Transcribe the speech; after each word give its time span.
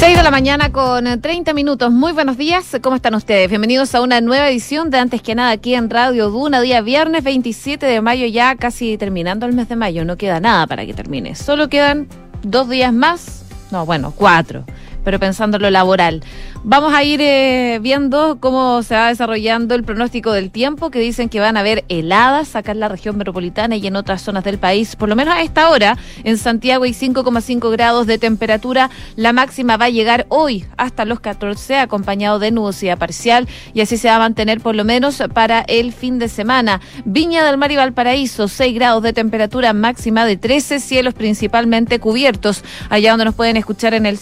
6 0.00 0.16
de 0.16 0.22
la 0.22 0.30
mañana 0.30 0.72
con 0.72 1.20
30 1.20 1.52
minutos. 1.52 1.92
Muy 1.92 2.12
buenos 2.12 2.38
días. 2.38 2.74
¿Cómo 2.80 2.96
están 2.96 3.14
ustedes? 3.14 3.50
Bienvenidos 3.50 3.94
a 3.94 4.00
una 4.00 4.22
nueva 4.22 4.48
edición 4.48 4.88
de 4.88 4.98
Antes 4.98 5.20
que 5.20 5.34
nada 5.34 5.50
aquí 5.50 5.74
en 5.74 5.90
Radio 5.90 6.30
Duna, 6.30 6.62
día 6.62 6.80
viernes 6.80 7.22
27 7.22 7.84
de 7.84 8.00
mayo, 8.00 8.24
ya 8.24 8.56
casi 8.56 8.96
terminando 8.96 9.44
el 9.44 9.52
mes 9.52 9.68
de 9.68 9.76
mayo. 9.76 10.06
No 10.06 10.16
queda 10.16 10.40
nada 10.40 10.66
para 10.66 10.86
que 10.86 10.94
termine. 10.94 11.34
Solo 11.34 11.68
quedan 11.68 12.08
dos 12.42 12.70
días 12.70 12.94
más. 12.94 13.44
No, 13.70 13.84
bueno, 13.84 14.14
cuatro 14.16 14.64
pero 15.04 15.18
pensando 15.18 15.56
en 15.56 15.62
lo 15.62 15.70
laboral. 15.70 16.22
Vamos 16.62 16.92
a 16.92 17.02
ir 17.04 17.20
eh, 17.22 17.78
viendo 17.80 18.38
cómo 18.40 18.82
se 18.82 18.94
va 18.94 19.08
desarrollando 19.08 19.74
el 19.74 19.84
pronóstico 19.84 20.32
del 20.32 20.50
tiempo, 20.50 20.90
que 20.90 20.98
dicen 20.98 21.28
que 21.28 21.40
van 21.40 21.56
a 21.56 21.60
haber 21.60 21.84
heladas 21.88 22.54
acá 22.56 22.72
en 22.72 22.80
la 22.80 22.88
región 22.88 23.16
metropolitana 23.16 23.76
y 23.76 23.86
en 23.86 23.96
otras 23.96 24.22
zonas 24.22 24.44
del 24.44 24.58
país. 24.58 24.96
Por 24.96 25.08
lo 25.08 25.16
menos 25.16 25.34
a 25.34 25.42
esta 25.42 25.70
hora, 25.70 25.96
en 26.24 26.36
Santiago 26.36 26.84
hay 26.84 26.92
5,5 26.92 27.70
grados 27.70 28.06
de 28.06 28.18
temperatura. 28.18 28.90
La 29.16 29.32
máxima 29.32 29.76
va 29.76 29.86
a 29.86 29.90
llegar 29.90 30.26
hoy 30.28 30.66
hasta 30.76 31.04
los 31.04 31.20
14, 31.20 31.78
acompañado 31.78 32.38
de 32.38 32.50
nubosidad 32.50 32.98
parcial, 32.98 33.48
y 33.72 33.80
así 33.80 33.96
se 33.96 34.08
va 34.08 34.16
a 34.16 34.20
mantener 34.20 34.60
por 34.60 34.74
lo 34.74 34.84
menos 34.84 35.22
para 35.32 35.60
el 35.60 35.92
fin 35.92 36.18
de 36.18 36.28
semana. 36.28 36.80
Viña 37.04 37.44
del 37.44 37.56
Mar 37.56 37.72
y 37.72 37.76
Valparaíso, 37.76 38.48
6 38.48 38.74
grados 38.74 39.02
de 39.02 39.12
temperatura 39.12 39.72
máxima 39.72 40.24
de 40.26 40.36
13, 40.36 40.80
cielos 40.80 41.14
principalmente 41.14 41.98
cubiertos, 41.98 42.64
allá 42.88 43.10
donde 43.10 43.24
nos 43.24 43.34
pueden 43.34 43.56
escuchar 43.56 43.94
en 43.94 44.06
el 44.06 44.18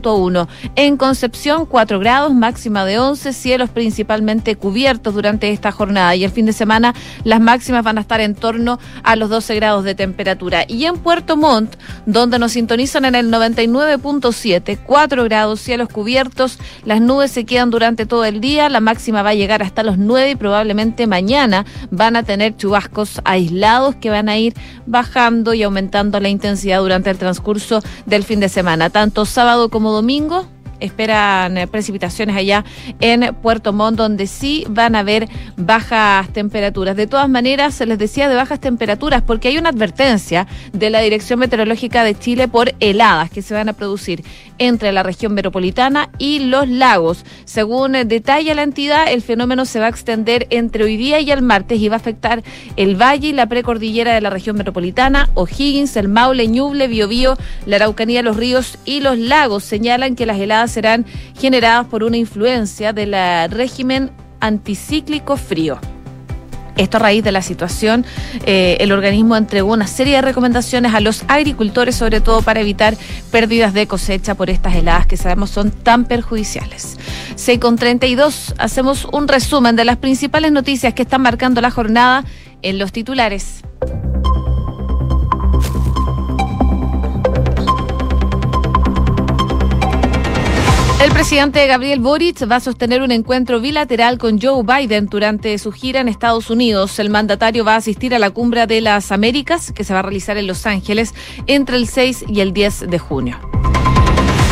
104.1. 0.00 0.48
En 0.76 0.96
Concepción, 0.96 1.66
4 1.66 1.98
grados, 1.98 2.32
máxima 2.32 2.84
de 2.84 2.98
11, 2.98 3.32
cielos 3.32 3.70
principalmente 3.70 4.56
cubiertos 4.56 5.14
durante 5.14 5.50
esta 5.50 5.72
jornada 5.72 6.14
y 6.16 6.24
el 6.24 6.30
fin 6.30 6.46
de 6.46 6.52
semana 6.52 6.94
las 7.24 7.40
máximas 7.40 7.84
van 7.84 7.98
a 7.98 8.02
estar 8.02 8.20
en 8.20 8.34
torno 8.34 8.78
a 9.02 9.16
los 9.16 9.28
12 9.28 9.54
grados 9.56 9.84
de 9.84 9.94
temperatura. 9.94 10.64
Y 10.68 10.86
en 10.86 10.98
Puerto 10.98 11.36
Montt, 11.36 11.76
donde 12.06 12.38
nos 12.38 12.52
sintonizan 12.52 13.04
en 13.04 13.14
el 13.14 13.30
99.7, 13.30 14.78
4 14.84 15.24
grados, 15.24 15.60
cielos 15.60 15.88
cubiertos, 15.88 16.58
las 16.84 17.00
nubes 17.00 17.30
se 17.30 17.44
quedan 17.44 17.70
durante 17.70 18.06
todo 18.06 18.24
el 18.24 18.40
día, 18.40 18.68
la 18.68 18.80
máxima 18.80 19.22
va 19.22 19.30
a 19.30 19.34
llegar 19.34 19.62
hasta 19.62 19.82
los 19.82 19.98
9 19.98 20.30
y 20.30 20.36
probablemente 20.36 21.06
mañana 21.06 21.64
van 21.90 22.16
a 22.16 22.22
tener 22.22 22.56
chubascos 22.56 23.20
aislados 23.24 23.96
que 23.96 24.10
van 24.10 24.28
a 24.28 24.38
ir 24.38 24.54
bajando 24.86 25.54
y 25.54 25.62
aumentando 25.62 26.20
la 26.20 26.28
intensidad 26.28 26.80
durante 26.80 27.10
el 27.10 27.18
transcurso 27.18 27.82
del 28.06 28.24
fin 28.24 28.40
de 28.40 28.48
semana, 28.48 28.90
tanto 28.90 29.24
sábado 29.24 29.68
como 29.68 29.81
domingo 29.90 30.46
esperan 30.84 31.56
eh, 31.58 31.66
precipitaciones 31.66 32.36
allá 32.36 32.64
en 33.00 33.34
Puerto 33.36 33.72
Montt, 33.72 33.96
donde 33.98 34.26
sí 34.26 34.64
van 34.68 34.94
a 34.94 35.00
haber 35.00 35.28
bajas 35.56 36.28
temperaturas. 36.32 36.96
De 36.96 37.06
todas 37.06 37.28
maneras, 37.28 37.80
les 37.80 37.98
decía 37.98 38.28
de 38.28 38.34
bajas 38.34 38.60
temperaturas 38.60 39.22
porque 39.22 39.48
hay 39.48 39.58
una 39.58 39.70
advertencia 39.70 40.46
de 40.72 40.90
la 40.90 41.00
Dirección 41.00 41.38
Meteorológica 41.38 42.04
de 42.04 42.18
Chile 42.18 42.48
por 42.48 42.74
heladas 42.80 43.30
que 43.30 43.42
se 43.42 43.54
van 43.54 43.68
a 43.68 43.72
producir 43.72 44.24
entre 44.58 44.92
la 44.92 45.02
región 45.02 45.34
metropolitana 45.34 46.10
y 46.18 46.40
los 46.40 46.68
lagos. 46.68 47.24
Según 47.44 47.92
detalla 47.92 48.54
la 48.54 48.62
entidad, 48.62 49.10
el 49.10 49.22
fenómeno 49.22 49.64
se 49.64 49.80
va 49.80 49.86
a 49.86 49.88
extender 49.88 50.46
entre 50.50 50.84
hoy 50.84 50.96
día 50.96 51.20
y 51.20 51.30
el 51.30 51.42
martes 51.42 51.80
y 51.80 51.88
va 51.88 51.96
a 51.96 51.98
afectar 51.98 52.42
el 52.76 53.00
valle 53.00 53.28
y 53.28 53.32
la 53.32 53.46
precordillera 53.46 54.14
de 54.14 54.20
la 54.20 54.30
región 54.30 54.56
metropolitana, 54.56 55.30
O'Higgins, 55.34 55.96
el 55.96 56.08
Maule, 56.08 56.46
Ñuble, 56.48 56.88
Biobío, 56.88 57.36
la 57.66 57.76
Araucanía, 57.76 58.22
los 58.22 58.36
ríos 58.36 58.78
y 58.84 59.00
los 59.00 59.18
lagos. 59.18 59.64
Señalan 59.64 60.16
que 60.16 60.26
las 60.26 60.38
heladas 60.38 60.71
serán 60.72 61.06
generadas 61.38 61.86
por 61.86 62.02
una 62.02 62.16
influencia 62.16 62.92
del 62.92 63.14
régimen 63.50 64.10
anticíclico 64.40 65.36
frío. 65.36 65.78
Esto 66.76 66.96
a 66.96 67.00
raíz 67.00 67.22
de 67.22 67.32
la 67.32 67.42
situación, 67.42 68.06
eh, 68.46 68.78
el 68.80 68.92
organismo 68.92 69.36
entregó 69.36 69.72
una 69.72 69.86
serie 69.86 70.16
de 70.16 70.22
recomendaciones 70.22 70.94
a 70.94 71.00
los 71.00 71.22
agricultores, 71.28 71.94
sobre 71.94 72.20
todo 72.20 72.40
para 72.40 72.60
evitar 72.60 72.96
pérdidas 73.30 73.74
de 73.74 73.86
cosecha 73.86 74.34
por 74.34 74.48
estas 74.48 74.74
heladas 74.74 75.06
que 75.06 75.18
sabemos 75.18 75.50
son 75.50 75.70
tan 75.70 76.06
perjudiciales. 76.06 76.96
6 77.36 77.58
con 77.58 77.76
32, 77.76 78.54
hacemos 78.56 79.06
un 79.12 79.28
resumen 79.28 79.76
de 79.76 79.84
las 79.84 79.98
principales 79.98 80.50
noticias 80.50 80.94
que 80.94 81.02
están 81.02 81.20
marcando 81.20 81.60
la 81.60 81.70
jornada 81.70 82.24
en 82.62 82.78
los 82.78 82.90
titulares. 82.90 83.62
El 91.02 91.10
presidente 91.10 91.66
Gabriel 91.66 91.98
Boric 91.98 92.48
va 92.48 92.56
a 92.56 92.60
sostener 92.60 93.02
un 93.02 93.10
encuentro 93.10 93.60
bilateral 93.60 94.18
con 94.18 94.40
Joe 94.40 94.62
Biden 94.62 95.06
durante 95.06 95.58
su 95.58 95.72
gira 95.72 95.98
en 95.98 96.06
Estados 96.06 96.48
Unidos. 96.48 96.96
El 97.00 97.10
mandatario 97.10 97.64
va 97.64 97.74
a 97.74 97.78
asistir 97.78 98.14
a 98.14 98.20
la 98.20 98.30
cumbre 98.30 98.68
de 98.68 98.80
las 98.80 99.10
Américas 99.10 99.72
que 99.72 99.82
se 99.82 99.92
va 99.92 99.98
a 99.98 100.02
realizar 100.02 100.36
en 100.36 100.46
Los 100.46 100.64
Ángeles 100.64 101.12
entre 101.48 101.76
el 101.76 101.88
6 101.88 102.26
y 102.28 102.38
el 102.38 102.52
10 102.52 102.88
de 102.88 102.98
junio. 103.00 103.36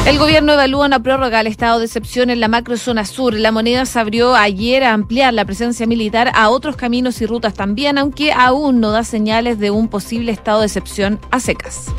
El 0.06 0.18
gobierno 0.18 0.54
evalúa 0.54 0.86
una 0.86 1.00
prórroga 1.00 1.38
al 1.38 1.46
estado 1.46 1.78
de 1.78 1.84
excepción 1.84 2.30
en 2.30 2.40
la 2.40 2.48
macrozona 2.48 3.04
sur. 3.04 3.32
La 3.34 3.52
moneda 3.52 3.86
se 3.86 4.00
abrió 4.00 4.34
ayer 4.34 4.82
a 4.82 4.92
ampliar 4.92 5.32
la 5.32 5.44
presencia 5.44 5.86
militar 5.86 6.32
a 6.34 6.48
otros 6.48 6.74
caminos 6.74 7.22
y 7.22 7.26
rutas 7.26 7.54
también, 7.54 7.96
aunque 7.96 8.32
aún 8.32 8.80
no 8.80 8.90
da 8.90 9.04
señales 9.04 9.60
de 9.60 9.70
un 9.70 9.86
posible 9.86 10.32
estado 10.32 10.60
de 10.60 10.66
excepción 10.66 11.20
a 11.30 11.38
secas. 11.38 11.92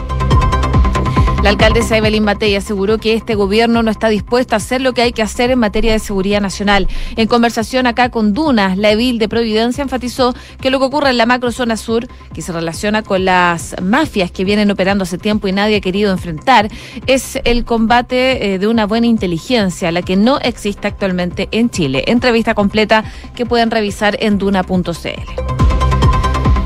La 1.44 1.50
alcaldesa 1.50 1.97
Evelyn 1.97 2.24
Matei 2.24 2.56
aseguró 2.56 3.00
que 3.00 3.16
este 3.16 3.34
gobierno 3.34 3.81
no 3.81 3.90
está 3.90 4.09
dispuesto 4.09 4.53
a 4.53 4.57
hacer 4.57 4.79
lo 4.79 4.94
que 4.94 5.02
hay 5.02 5.12
que 5.12 5.24
hacer 5.24 5.50
en 5.50 5.57
materia 5.57 5.91
de 5.91 5.97
seguridad 5.97 6.40
nacional. 6.40 6.88
En 7.16 7.28
conversación 7.28 7.88
acá 7.88 8.09
con 8.09 8.34
Duna, 8.34 8.75
la 8.75 8.91
edil 8.91 9.18
de 9.18 9.28
Providencia 9.28 9.81
enfatizó 9.81 10.35
que 10.62 10.69
lo 10.69 10.78
que 10.78 10.85
ocurre 10.85 11.09
en 11.09 11.18
la 11.18 11.25
macrozona 11.25 11.78
sur, 11.78 12.07
que 12.31 12.44
se 12.44 12.52
relaciona 12.52 13.02
con 13.02 13.25
las 13.25 13.75
mafias 13.81 14.29
que 14.29 14.46
vienen 14.46 14.69
operando 14.69 15.02
hace 15.02 15.18
tiempo 15.18 15.47
y 15.47 15.52
nadie 15.52 15.78
ha 15.78 15.81
querido 15.81 16.12
enfrentar, 16.12 16.69
es 17.07 17.40
el 17.44 17.66
combate 17.66 18.53
eh, 18.53 18.59
de 18.59 18.68
una 18.68 18.85
buena 18.85 19.08
inteligencia, 19.08 19.91
la 19.91 20.03
que 20.03 20.18
no 20.18 20.38
existe 20.40 20.88
actualmente 20.88 21.50
en 21.52 21.72
Chile. 21.72 22.03
Entrevista 22.06 22.53
completa 22.53 23.03
que 23.35 23.47
pueden 23.47 23.72
revisar 23.72 24.16
en 24.22 24.38
duna.cl. 24.38 25.60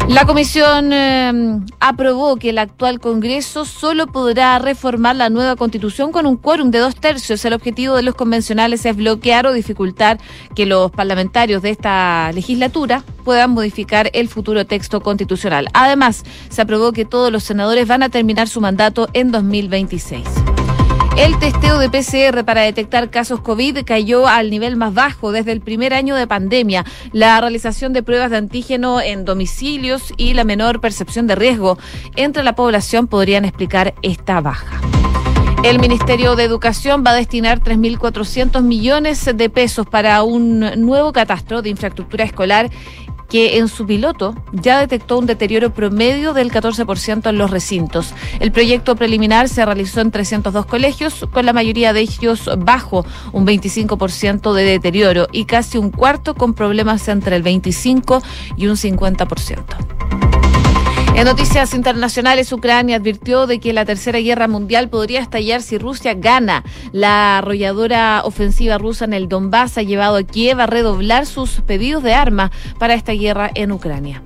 La 0.08 0.26
comisión 0.26 0.94
eh, 0.94 1.60
aprobó 1.80 2.36
que 2.36 2.52
el 2.52 2.60
actual 2.60 3.00
Congreso 3.00 3.66
solo 3.66 4.06
podrá 4.06 4.60
reformar 4.60 5.16
la 5.16 5.32
nueva 5.32 5.56
constitución 5.56 6.12
con 6.12 6.28
un 6.28 6.38
quórum 6.38 6.70
de 6.70 6.78
dos 6.78 6.96
tercios. 6.96 7.44
El 7.44 7.54
objetivo 7.54 7.96
de 7.96 8.04
los 8.04 8.14
convencionales 8.14 8.86
es 8.86 8.96
bloquear 8.96 9.48
o 9.48 9.54
dificultar 9.54 10.20
que 10.54 10.68
los 10.68 10.92
parlamentarios 10.92 11.64
de 11.64 11.72
esta 11.72 12.32
legislatura 12.34 13.04
puedan 13.24 13.52
modificar 13.52 14.12
el 14.14 14.30
futuro 14.30 14.66
texto 14.66 15.02
constitucional. 15.02 15.68
Además, 15.74 16.24
se 16.50 16.62
aprobó 16.62 16.92
que 16.92 17.06
todos 17.06 17.32
los 17.32 17.44
senadores 17.44 17.88
van 17.88 18.04
a 18.04 18.10
terminar 18.10 18.48
su 18.48 18.62
mandato 18.62 19.10
en 19.14 19.32
2026. 19.32 20.24
El 21.18 21.40
testeo 21.40 21.80
de 21.80 21.90
PCR 21.90 22.44
para 22.44 22.62
detectar 22.62 23.09
casos 23.09 23.40
COVID 23.40 23.86
cayó 23.86 24.28
al 24.28 24.50
nivel 24.50 24.76
más 24.76 24.94
bajo 24.94 25.31
desde 25.31 25.53
el 25.53 25.62
primer 25.62 25.94
año 25.94 26.14
de 26.16 26.28
pandemia. 26.28 26.84
La 27.14 27.40
realización 27.40 27.94
de 27.94 28.03
pruebas 28.03 28.31
de 28.31 28.38
antígeno 28.38 29.00
en 29.00 29.24
domicilios 29.24 30.14
y 30.18 30.34
la 30.34 30.44
menor 30.44 30.81
percepción 30.81 31.25
de 31.25 31.36
riesgo 31.36 31.78
entre 32.18 32.44
la 32.44 32.54
población 32.54 33.08
podrían 33.08 33.46
explicar 33.46 33.94
esta 34.02 34.42
baja. 34.42 34.81
El 35.66 35.80
Ministerio 35.80 36.36
de 36.36 36.44
Educación 36.44 37.04
va 37.04 37.12
a 37.12 37.16
destinar 37.16 37.59
3.400 37.59 38.62
millones 38.62 39.28
de 39.34 39.50
pesos 39.50 39.88
para 39.88 40.22
un 40.22 40.59
nuevo 40.59 41.12
catastro 41.12 41.64
de 41.64 41.70
infraestructura 41.70 42.24
escolar 42.24 42.70
que 43.30 43.58
en 43.58 43.68
su 43.68 43.86
piloto 43.86 44.36
ya 44.52 44.80
detectó 44.80 45.18
un 45.18 45.25
deterioro 45.25 45.74
promedio 45.74 46.34
del 46.34 46.52
14% 46.52 47.30
en 47.30 47.38
los 47.38 47.52
recintos. 47.52 48.13
El 48.40 48.52
proyecto 48.52 48.96
preliminar 48.96 49.50
se 49.50 49.66
realizó 49.66 50.02
en 50.02 50.12
302 50.12 50.66
colegios, 50.66 51.25
con 51.31 51.46
la 51.46 51.53
mayoría 51.53 51.94
de 51.94 52.02
ellos 52.02 52.50
bajo 52.58 53.06
un 53.31 53.46
25% 53.46 54.53
de 54.53 54.63
deterioro 54.63 55.28
y 55.31 55.46
casi 55.46 55.78
un 55.78 55.91
cuarto 55.91 56.36
con 56.36 56.53
problemas 56.53 57.08
entre 57.08 57.36
el 57.36 57.44
25 57.44 58.22
y 58.58 58.68
un 58.68 58.75
50%. 58.75 60.34
En 61.16 61.24
noticias 61.24 61.74
internacionales, 61.74 62.52
Ucrania 62.52 62.98
advirtió 62.98 63.48
de 63.48 63.62
que 63.62 63.72
la 63.72 63.86
tercera 63.86 64.20
guerra 64.20 64.50
mundial 64.50 64.90
podría 64.90 65.22
estallar 65.22 65.62
si 65.62 65.78
Rusia 65.78 66.14
gana. 66.14 66.66
La 66.92 67.38
arrolladora 67.38 68.22
ofensiva 68.25 68.78
rusa 68.78 69.06
en 69.06 69.13
el 69.13 69.30
Donbass 69.30 69.78
ha 69.78 69.81
llevado 69.81 70.18
a 70.18 70.24
Kiev 70.24 70.60
a 70.60 70.66
redoblar 70.68 71.25
sus 71.25 71.62
pedidos 71.62 72.04
de 72.04 72.13
armas 72.13 72.51
para 72.80 72.95
esta 72.95 73.13
guerra 73.13 73.50
en 73.56 73.72
Ucrania. 73.72 74.22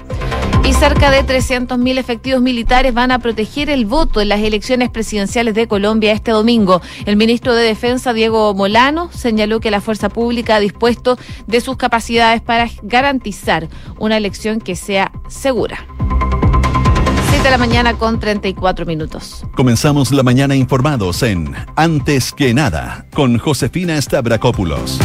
Y 0.68 0.74
cerca 0.74 1.12
de 1.12 1.24
300.000 1.24 2.00
efectivos 2.00 2.42
militares 2.42 2.92
van 2.92 3.12
a 3.12 3.20
proteger 3.20 3.70
el 3.70 3.86
voto 3.86 4.20
en 4.20 4.30
las 4.30 4.42
elecciones 4.42 4.90
presidenciales 4.90 5.54
de 5.54 5.68
Colombia 5.68 6.12
este 6.12 6.32
domingo. 6.32 6.82
El 7.06 7.18
ministro 7.18 7.54
de 7.54 7.64
Defensa, 7.64 8.14
Diego 8.14 8.56
Molano, 8.56 9.12
señaló 9.12 9.60
que 9.60 9.70
la 9.70 9.80
fuerza 9.80 10.10
pública 10.10 10.56
ha 10.56 10.60
dispuesto 10.60 11.20
de 11.46 11.62
sus 11.62 11.78
capacidades 11.78 12.42
para 12.42 12.68
garantizar 12.82 13.68
una 14.00 14.18
elección 14.18 14.60
que 14.60 14.76
sea 14.76 15.12
segura 15.28 15.86
de 17.44 17.50
la 17.50 17.58
mañana 17.58 17.98
con 17.98 18.20
34 18.20 18.86
minutos. 18.86 19.44
Comenzamos 19.56 20.12
la 20.12 20.24
mañana 20.24 20.56
informados 20.56 21.24
en 21.24 21.54
Antes 21.76 22.34
que 22.34 22.54
nada 22.54 23.06
con 23.14 23.38
Josefina 23.38 24.02
Stavrakopoulos. 24.02 25.00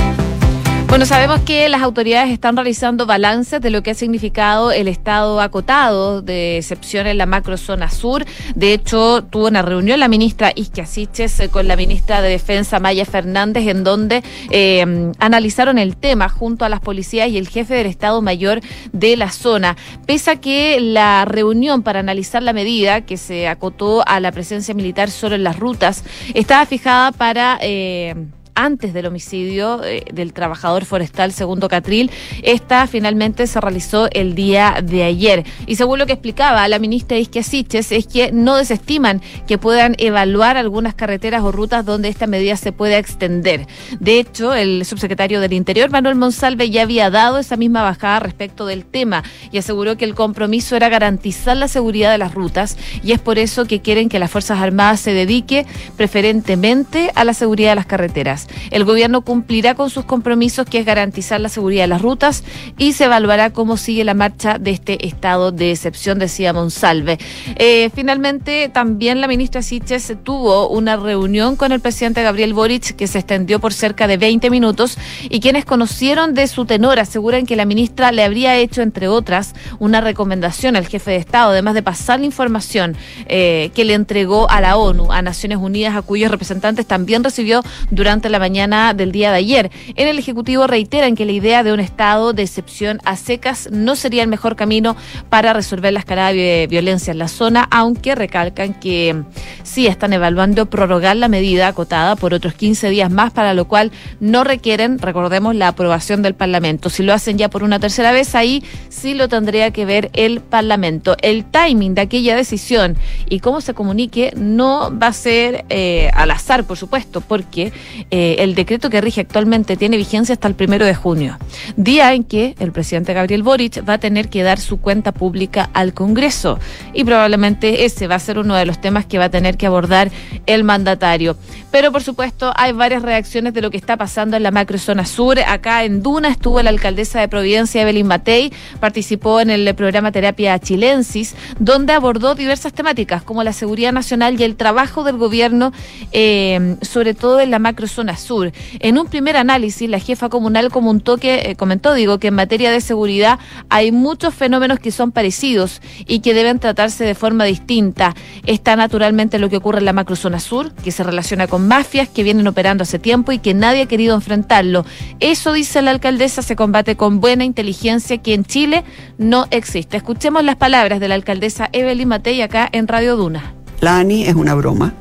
Bueno, 0.95 1.07
sabemos 1.07 1.41
que 1.41 1.69
las 1.69 1.83
autoridades 1.83 2.31
están 2.31 2.55
realizando 2.55 3.05
balances 3.05 3.61
de 3.61 3.71
lo 3.71 3.83
que 3.83 3.91
ha 3.91 3.95
significado 3.95 4.71
el 4.71 4.87
estado 4.87 5.41
acotado 5.41 6.23
de 6.23 6.59
excepción 6.59 7.09
en 7.09 7.19
la 7.19 7.27
macrozona 7.27 7.91
sur. 7.91 8.25
De 8.55 8.73
hecho, 8.73 9.25
tuvo 9.25 9.49
una 9.49 9.63
reunión 9.63 9.99
la 9.99 10.07
ministra 10.07 10.53
Isquia 10.55 10.87
Siches 10.87 11.43
con 11.51 11.67
la 11.67 11.75
ministra 11.75 12.23
de 12.23 12.29
Defensa 12.29 12.79
Maya 12.79 13.05
Fernández, 13.07 13.67
en 13.67 13.83
donde 13.83 14.23
eh, 14.51 15.11
analizaron 15.19 15.81
el 15.81 15.97
tema 15.97 16.29
junto 16.29 16.65
a 16.65 16.69
las 16.69 16.79
policías 16.79 17.29
y 17.29 17.39
el 17.39 17.49
jefe 17.49 17.75
del 17.75 17.89
Estado 17.89 18.23
Mayor 18.23 18.61
de 18.93 19.17
la 19.17 19.33
zona. 19.33 19.77
Pese 20.07 20.31
a 20.31 20.37
que 20.37 20.79
la 20.79 21.25
reunión 21.25 21.83
para 21.83 21.99
analizar 21.99 22.41
la 22.41 22.53
medida, 22.53 23.01
que 23.01 23.17
se 23.17 23.49
acotó 23.49 24.07
a 24.07 24.21
la 24.21 24.31
presencia 24.31 24.75
militar 24.75 25.11
solo 25.11 25.35
en 25.35 25.43
las 25.43 25.59
rutas, 25.59 26.05
estaba 26.35 26.65
fijada 26.67 27.11
para. 27.11 27.59
Eh, 27.63 28.15
antes 28.55 28.93
del 28.95 29.07
homicidio 29.07 29.83
eh, 29.85 30.05
del 30.13 30.33
trabajador 30.33 30.85
forestal 30.85 31.33
segundo 31.33 31.69
Catril. 31.69 32.11
Esta 32.43 32.87
finalmente 32.87 33.47
se 33.47 33.61
realizó 33.61 34.09
el 34.11 34.35
día 34.35 34.79
de 34.83 35.03
ayer. 35.03 35.45
Y 35.67 35.77
según 35.77 35.99
lo 35.99 36.07
que 36.07 36.13
explicaba 36.13 36.67
la 36.69 36.79
ministra 36.79 37.19
Isquia 37.19 37.43
Siches, 37.43 37.93
es 37.93 38.07
que 38.07 38.33
no 38.33 38.57
desestiman 38.57 39.21
que 39.47 39.59
puedan 39.59 39.95
evaluar 39.99 40.57
algunas 40.57 40.95
carreteras 40.95 41.43
o 41.43 41.53
rutas 41.53 41.85
donde 41.85 42.09
esta 42.09 42.27
medida 42.27 42.57
se 42.57 42.73
pueda 42.73 42.99
extender. 42.99 43.67
De 44.01 44.19
hecho, 44.19 44.55
el 44.55 44.85
subsecretario 44.85 45.41
del 45.41 45.53
Interior, 45.53 45.91
Manuel 45.91 46.15
Monsalve, 46.15 46.71
ya 46.71 46.83
había 46.83 47.11
dado 47.11 47.39
esa 47.39 47.57
misma 47.57 47.83
bajada 47.83 48.21
respecto 48.21 48.67
del 48.67 48.85
tema 48.85 49.23
y 49.51 49.59
aseguró 49.59 49.97
que 49.97 50.05
el 50.05 50.15
compromiso 50.15 50.77
era 50.77 50.89
garantizar 50.89 51.57
la 51.57 51.69
seguridad 51.69 52.11
de 52.11 52.19
las 52.19 52.35
rutas 52.35 52.77
y 53.03 53.13
es 53.13 53.21
por 53.21 53.39
eso 53.39 53.67
que 53.67 53.81
quieren 53.81 54.09
que 54.09 54.19
las 54.19 54.31
Fuerzas 54.31 54.61
Armadas 54.61 55.01
se 55.01 55.13
dedique 55.13 55.67
preferentemente 55.97 57.11
a 57.15 57.25
la 57.25 57.35
seguridad 57.35 57.71
de 57.71 57.77
las 57.77 57.87
carreteras. 57.87 58.44
El 58.71 58.85
gobierno 58.85 59.23
cumplirá 59.23 59.75
con 59.75 59.91
sus 59.91 60.05
compromisos, 60.05 60.67
que 60.67 60.79
es 60.79 60.87
garantizar 60.87 61.41
la 61.41 61.49
seguridad 61.49 61.85
de 61.85 61.89
las 61.89 62.03
rutas, 62.03 62.45
y 62.79 62.93
se 62.93 63.05
evaluará 63.05 63.51
cómo 63.51 63.77
sigue 63.77 64.05
la 64.05 64.15
marcha 64.15 64.59
de 64.59 64.71
este 64.71 65.07
estado 65.07 65.53
de 65.53 65.71
excepción, 65.73 66.19
decía 66.19 66.53
Monsalve. 66.53 67.19
Eh, 67.57 67.91
finalmente, 67.95 68.69
también 68.69 69.21
la 69.21 69.29
ministra 69.29 69.63
Siches 69.63 70.15
tuvo 70.23 70.69
una 70.69 70.97
reunión 70.97 71.57
con 71.57 71.73
el 71.73 71.81
presidente 71.81 72.23
Gabriel 72.23 72.55
Boric, 72.55 72.97
que 72.97 73.07
se 73.07 73.19
extendió 73.19 73.61
por 73.61 73.73
cerca 73.73 74.07
de 74.07 74.17
20 74.17 74.51
minutos, 74.51 74.99
y 75.29 75.41
quienes 75.41 75.65
conocieron 75.65 76.35
de 76.35 76.47
su 76.47 76.65
tenor 76.65 76.99
aseguran 76.99 77.47
que 77.47 77.57
la 77.57 77.65
ministra 77.65 78.13
le 78.13 78.25
habría 78.25 78.57
hecho, 78.57 78.83
entre 78.83 79.09
otras, 79.09 79.55
una 79.79 80.01
recomendación 80.01 80.77
al 80.77 80.87
jefe 80.87 81.13
de 81.13 81.17
Estado, 81.17 81.51
además 81.51 81.75
de 81.75 81.83
pasar 81.83 82.21
la 82.21 82.27
información 82.27 82.97
eh, 83.27 83.71
que 83.75 83.85
le 83.85 83.95
entregó 83.95 84.51
a 84.51 84.61
la 84.61 84.77
ONU, 84.77 85.13
a 85.13 85.23
Naciones 85.23 85.59
Unidas, 85.59 85.97
a 85.97 86.03
cuyos 86.03 86.31
representantes 86.31 86.87
también 86.87 87.25
recibió 87.25 87.63
durante 87.91 88.29
la 88.29 88.34
la 88.35 88.41
mañana 88.41 88.95
del 88.95 89.13
día 89.13 89.31
de 89.31 89.39
ayer. 89.39 89.71
En 89.95 90.09
el 90.09 90.19
Ejecutivo 90.19 90.67
reiteran 90.67 91.15
que 91.15 91.25
la 91.25 91.31
idea 91.31 91.63
de 91.63 91.73
un 91.73 91.79
estado 91.79 92.33
de 92.33 92.43
excepción 92.43 92.99
a 93.05 93.15
secas 93.17 93.69
no 93.71 93.95
sería 93.95 94.25
el 94.25 94.29
mejor 94.29 94.57
camino 94.57 94.97
para 95.29 95.53
resolver 95.53 95.93
la 95.93 96.01
escalada 96.01 96.33
de 96.33 96.67
violencia 96.69 97.13
en 97.13 97.19
la 97.19 97.29
zona, 97.29 97.69
aunque 97.71 98.17
recalcan 98.17 98.75
que 98.75 99.23
sí 99.63 99.87
están 99.87 100.13
evaluando 100.13 100.67
prorrogar 100.67 101.17
la 101.17 101.29
medida 101.29 101.69
acotada 101.69 102.17
por 102.17 102.35
otros 102.35 102.55
15 102.55 102.91
días 102.91 103.09
más, 103.09 103.33
para 103.33 103.55
lo 103.55 103.67
cual 103.67 103.93
no 104.19 104.43
requieren, 104.43 104.99
recordemos, 104.99 105.55
la 105.55 105.69
aprobación 105.69 106.23
del 106.23 106.35
Parlamento. 106.35 106.91
Si 106.91 107.05
lo 107.05 107.13
hacen 107.13 107.39
ya 107.39 107.49
por 107.49 107.63
una 107.63 107.79
tercera 107.79 108.11
vez, 108.11 108.35
ahí 108.35 108.65
sí 108.89 109.15
lo 109.15 109.29
tendría 109.29 109.71
que 109.71 109.85
ver 109.85 110.11
el 110.15 110.41
Parlamento. 110.41 111.17
El 111.23 111.45
timing 111.45 111.95
de 111.95 112.01
aquella 112.01 112.35
decisión 112.35 112.97
y 113.31 113.39
cómo 113.39 113.61
se 113.61 113.75
comunique 113.75 114.33
no 114.37 114.91
va 114.99 115.07
a 115.07 115.13
ser 115.13 115.65
eh, 115.69 116.11
al 116.15 116.33
azar, 116.33 116.65
por 116.65 116.77
supuesto, 116.77 117.21
porque 117.21 117.73
eh, 118.11 118.24
eh, 118.25 118.43
el 118.43 118.55
decreto 118.55 118.89
que 118.89 119.03
rige 119.03 119.21
actualmente 119.21 119.77
tiene 119.77 119.99
vigencia 119.99 120.33
hasta 120.33 120.49
el 120.49 120.55
primero 120.55 120.87
de 120.87 120.95
junio, 120.95 121.37
día 121.77 122.15
en 122.15 122.25
que 122.25 122.55
el 122.59 122.73
presidente 122.73 123.13
Gabriel 123.13 123.43
Boric 123.43 123.87
va 123.87 123.95
a 123.95 123.99
tener 123.99 124.31
que 124.31 124.43
dar 124.43 124.59
su 124.59 124.81
cuenta 124.81 125.13
pública 125.13 125.69
al 125.75 125.93
Congreso 125.93 126.59
y 126.95 127.05
probablemente 127.05 127.85
ese 127.85 128.07
va 128.07 128.15
a 128.15 128.19
ser 128.19 128.39
uno 128.39 128.55
de 128.55 128.65
los 128.65 128.81
temas 128.81 129.05
que 129.05 129.19
va 129.19 129.27
a 129.27 129.29
tener 129.29 129.59
que 129.59 129.67
abordar 129.67 130.11
el 130.47 130.65
mandatario. 130.65 131.37
Pero 131.71 131.93
por 131.93 132.03
supuesto 132.03 132.51
hay 132.57 132.73
varias 132.73 133.03
reacciones 133.03 133.53
de 133.53 133.61
lo 133.61 133.71
que 133.71 133.77
está 133.77 133.99
pasando 133.99 134.39
en 134.39 134.43
la 134.43 134.51
macrozona 134.51 135.05
sur. 135.05 135.39
Acá 135.41 135.85
en 135.85 136.03
Duna 136.03 136.29
estuvo 136.29 136.63
la 136.63 136.71
alcaldesa 136.71 137.21
de 137.21 137.29
Providencia, 137.29 137.83
Evelyn 137.83 138.07
Matei, 138.07 138.55
participó 138.81 139.41
en 139.41 139.51
el 139.51 139.75
programa 139.75 140.13
Terapia 140.13 140.59
Chilensis, 140.59 141.35
donde 141.59 141.93
abordó 141.93 142.35
diversas 142.35 142.73
temáticas 142.73 143.23
como 143.23 143.45
la 143.45 143.53
seguridad 143.53 143.93
nacional 143.93 144.41
y 144.41 144.45
el 144.45 144.57
trabajo 144.57 145.05
del 145.05 145.19
gobierno, 145.19 145.73
eh, 146.13 146.77
sobre 146.81 147.13
todo 147.13 147.41
en 147.41 147.51
la 147.51 147.59
macrozona 147.59 148.14
sur. 148.17 148.53
En 148.81 148.99
un 148.99 149.07
primer 149.07 149.37
análisis, 149.37 149.89
la 149.89 149.99
jefa 149.99 150.29
comunal 150.29 150.71
comentó 150.71 151.17
que, 151.17 151.51
eh, 151.51 151.57
comentó, 151.57 151.95
digo, 151.95 152.19
que 152.19 152.29
en 152.29 152.35
materia 152.35 152.71
de 152.71 152.81
seguridad 152.81 153.39
hay 153.69 153.93
muchos 153.93 154.35
fenómenos 154.35 154.79
que 154.79 154.91
son 154.91 155.13
parecidos 155.13 155.81
y 156.07 156.21
que 156.21 156.35
deben 156.35 156.59
tratarse 156.59 157.05
de 157.05 157.15
forma 157.15 157.45
distinta. 157.45 158.15
Está 158.47 158.77
naturalmente 158.77 159.39
lo 159.39 159.49
que 159.49 159.57
ocurre 159.57 159.79
en 159.79 159.85
la 159.85 159.93
macrozona 159.93 160.41
sur, 160.41 160.73
que 160.73 160.93
se 160.93 161.03
relaciona 161.03 161.47
con 161.47 161.67
mafias 161.69 162.09
que 162.09 162.23
vienen 162.23 162.47
operando 162.47 162.83
hace 162.83 162.99
tiempo 162.99 163.33
y 163.33 163.39
que 163.39 163.55
nadie 163.55 163.83
ha 163.83 163.87
querido 163.87 164.15
enfrentarlo. 164.15 164.85
Eso, 165.21 165.53
dice 165.53 165.83
la 165.83 165.91
alcaldesa, 165.91 166.43
se 166.43 166.57
combate 166.57 166.97
con 166.97 167.21
buena 167.21 167.45
inteligencia 167.45 168.19
que 168.19 168.35
en 168.35 168.45
Chile 168.45 168.85
no 169.19 169.47
existe. 169.51 169.97
Escuchemos 169.97 170.45
las 170.45 170.57
palabras 170.57 171.01
de 171.01 171.09
la 171.09 171.15
alcaldesa 171.15 171.69
Evelyn 171.73 172.09
Matei 172.09 172.43
acá 172.43 172.69
en 172.73 172.89
Radio 172.89 173.17
Duna. 173.17 173.55
La 173.81 173.99
ANI 173.99 174.25
es 174.25 174.35
una 174.35 174.55
broma. 174.55 174.95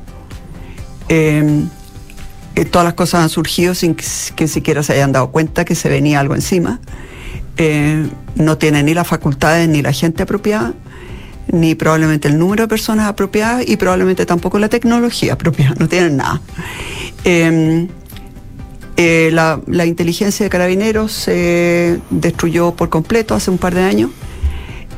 Eh, 1.08 1.64
eh, 2.54 2.64
todas 2.64 2.84
las 2.84 2.94
cosas 2.94 3.22
han 3.22 3.28
surgido 3.28 3.74
sin 3.74 3.94
que, 3.94 4.48
siquiera 4.48 4.82
se 4.82 4.92
hayan 4.92 5.12
dado 5.12 5.30
cuenta 5.30 5.64
que 5.64 5.74
se 5.74 5.88
venía 5.88 6.20
algo 6.20 6.34
encima. 6.34 6.80
Eh, 7.56 8.08
no 8.36 8.58
tiene 8.58 8.82
ni 8.82 8.94
las 8.94 9.06
facultades 9.06 9.68
ni 9.68 9.82
la 9.82 9.92
gente 9.92 10.22
apropiada, 10.22 10.74
ni 11.48 11.74
probablemente 11.74 12.28
el 12.28 12.38
número 12.38 12.64
de 12.64 12.68
personas 12.68 13.08
apropiadas 13.08 13.68
y 13.68 13.76
probablemente 13.76 14.26
tampoco 14.26 14.58
la 14.58 14.68
tecnología 14.68 15.32
apropiada, 15.34 15.74
no 15.78 15.88
tienen 15.88 16.16
nada. 16.16 16.40
Em, 17.24 17.88
eh, 18.96 19.30
la, 19.32 19.86
inteligencia 19.86 20.44
de 20.44 20.50
carabineros 20.50 21.10
se 21.10 21.98
destruyó 22.10 22.76
por 22.76 22.88
completo 22.88 23.34
hace 23.34 23.50
un 23.50 23.58
par 23.58 23.74
de 23.74 23.82
años. 23.82 24.10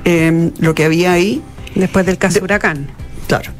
Em, 0.04 0.52
lo 0.58 0.74
que 0.74 0.84
había 0.84 1.12
ahí. 1.12 1.42
Después 1.74 2.06
del 2.06 2.16
caso 2.16 2.42
Huracán. 2.42 2.88
Claro. 3.26 3.52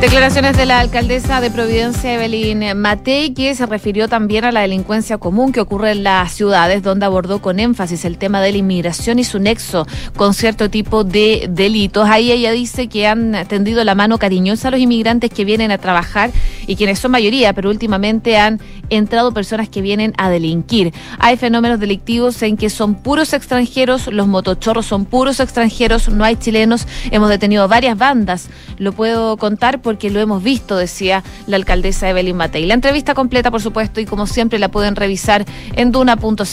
Declaraciones 0.00 0.56
de 0.56 0.64
la 0.64 0.80
alcaldesa 0.80 1.42
de 1.42 1.50
Providencia, 1.50 2.14
Evelyn 2.14 2.74
Matei, 2.74 3.34
que 3.34 3.54
se 3.54 3.66
refirió 3.66 4.08
también 4.08 4.46
a 4.46 4.50
la 4.50 4.62
delincuencia 4.62 5.18
común 5.18 5.52
que 5.52 5.60
ocurre 5.60 5.90
en 5.90 6.04
las 6.04 6.32
ciudades, 6.32 6.82
donde 6.82 7.04
abordó 7.04 7.42
con 7.42 7.60
énfasis 7.60 8.06
el 8.06 8.16
tema 8.16 8.40
de 8.40 8.52
la 8.52 8.58
inmigración 8.58 9.18
y 9.18 9.24
su 9.24 9.38
nexo 9.38 9.86
con 10.16 10.32
cierto 10.32 10.70
tipo 10.70 11.04
de 11.04 11.48
delitos. 11.50 12.08
Ahí 12.08 12.32
ella 12.32 12.50
dice 12.50 12.88
que 12.88 13.06
han 13.06 13.46
tendido 13.46 13.84
la 13.84 13.94
mano 13.94 14.18
cariñosa 14.18 14.68
a 14.68 14.70
los 14.70 14.80
inmigrantes 14.80 15.28
que 15.28 15.44
vienen 15.44 15.70
a 15.70 15.76
trabajar 15.76 16.30
y 16.70 16.76
quienes 16.76 17.00
son 17.00 17.10
mayoría, 17.10 17.52
pero 17.52 17.68
últimamente 17.68 18.38
han 18.38 18.60
entrado 18.90 19.34
personas 19.34 19.68
que 19.68 19.82
vienen 19.82 20.14
a 20.18 20.30
delinquir. 20.30 20.94
Hay 21.18 21.36
fenómenos 21.36 21.80
delictivos 21.80 22.40
en 22.42 22.56
que 22.56 22.70
son 22.70 22.94
puros 22.94 23.32
extranjeros, 23.32 24.06
los 24.06 24.28
motochorros 24.28 24.86
son 24.86 25.04
puros 25.04 25.40
extranjeros, 25.40 26.08
no 26.08 26.22
hay 26.22 26.36
chilenos. 26.36 26.86
Hemos 27.10 27.28
detenido 27.28 27.66
varias 27.66 27.98
bandas, 27.98 28.50
lo 28.78 28.92
puedo 28.92 29.36
contar 29.36 29.82
porque 29.82 30.10
lo 30.10 30.20
hemos 30.20 30.44
visto, 30.44 30.76
decía 30.76 31.24
la 31.48 31.56
alcaldesa 31.56 32.08
Evelyn 32.08 32.36
Matei. 32.36 32.66
La 32.66 32.74
entrevista 32.74 33.14
completa, 33.14 33.50
por 33.50 33.60
supuesto, 33.60 34.00
y 34.00 34.06
como 34.06 34.28
siempre 34.28 34.60
la 34.60 34.68
pueden 34.68 34.94
revisar 34.94 35.44
en 35.74 35.90
duna.cl. 35.90 36.44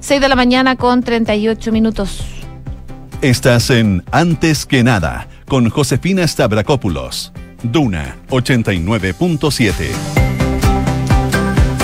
6 0.00 0.20
de 0.22 0.28
la 0.30 0.36
mañana 0.36 0.76
con 0.76 1.02
38 1.02 1.70
minutos. 1.70 2.24
Estás 3.20 3.68
en 3.68 4.04
Antes 4.10 4.64
que 4.64 4.82
nada 4.82 5.28
con 5.46 5.68
Josefina 5.68 6.26
Stavrakopoulos. 6.26 7.30
Duna 7.64 8.16
89.7. 8.28 10.14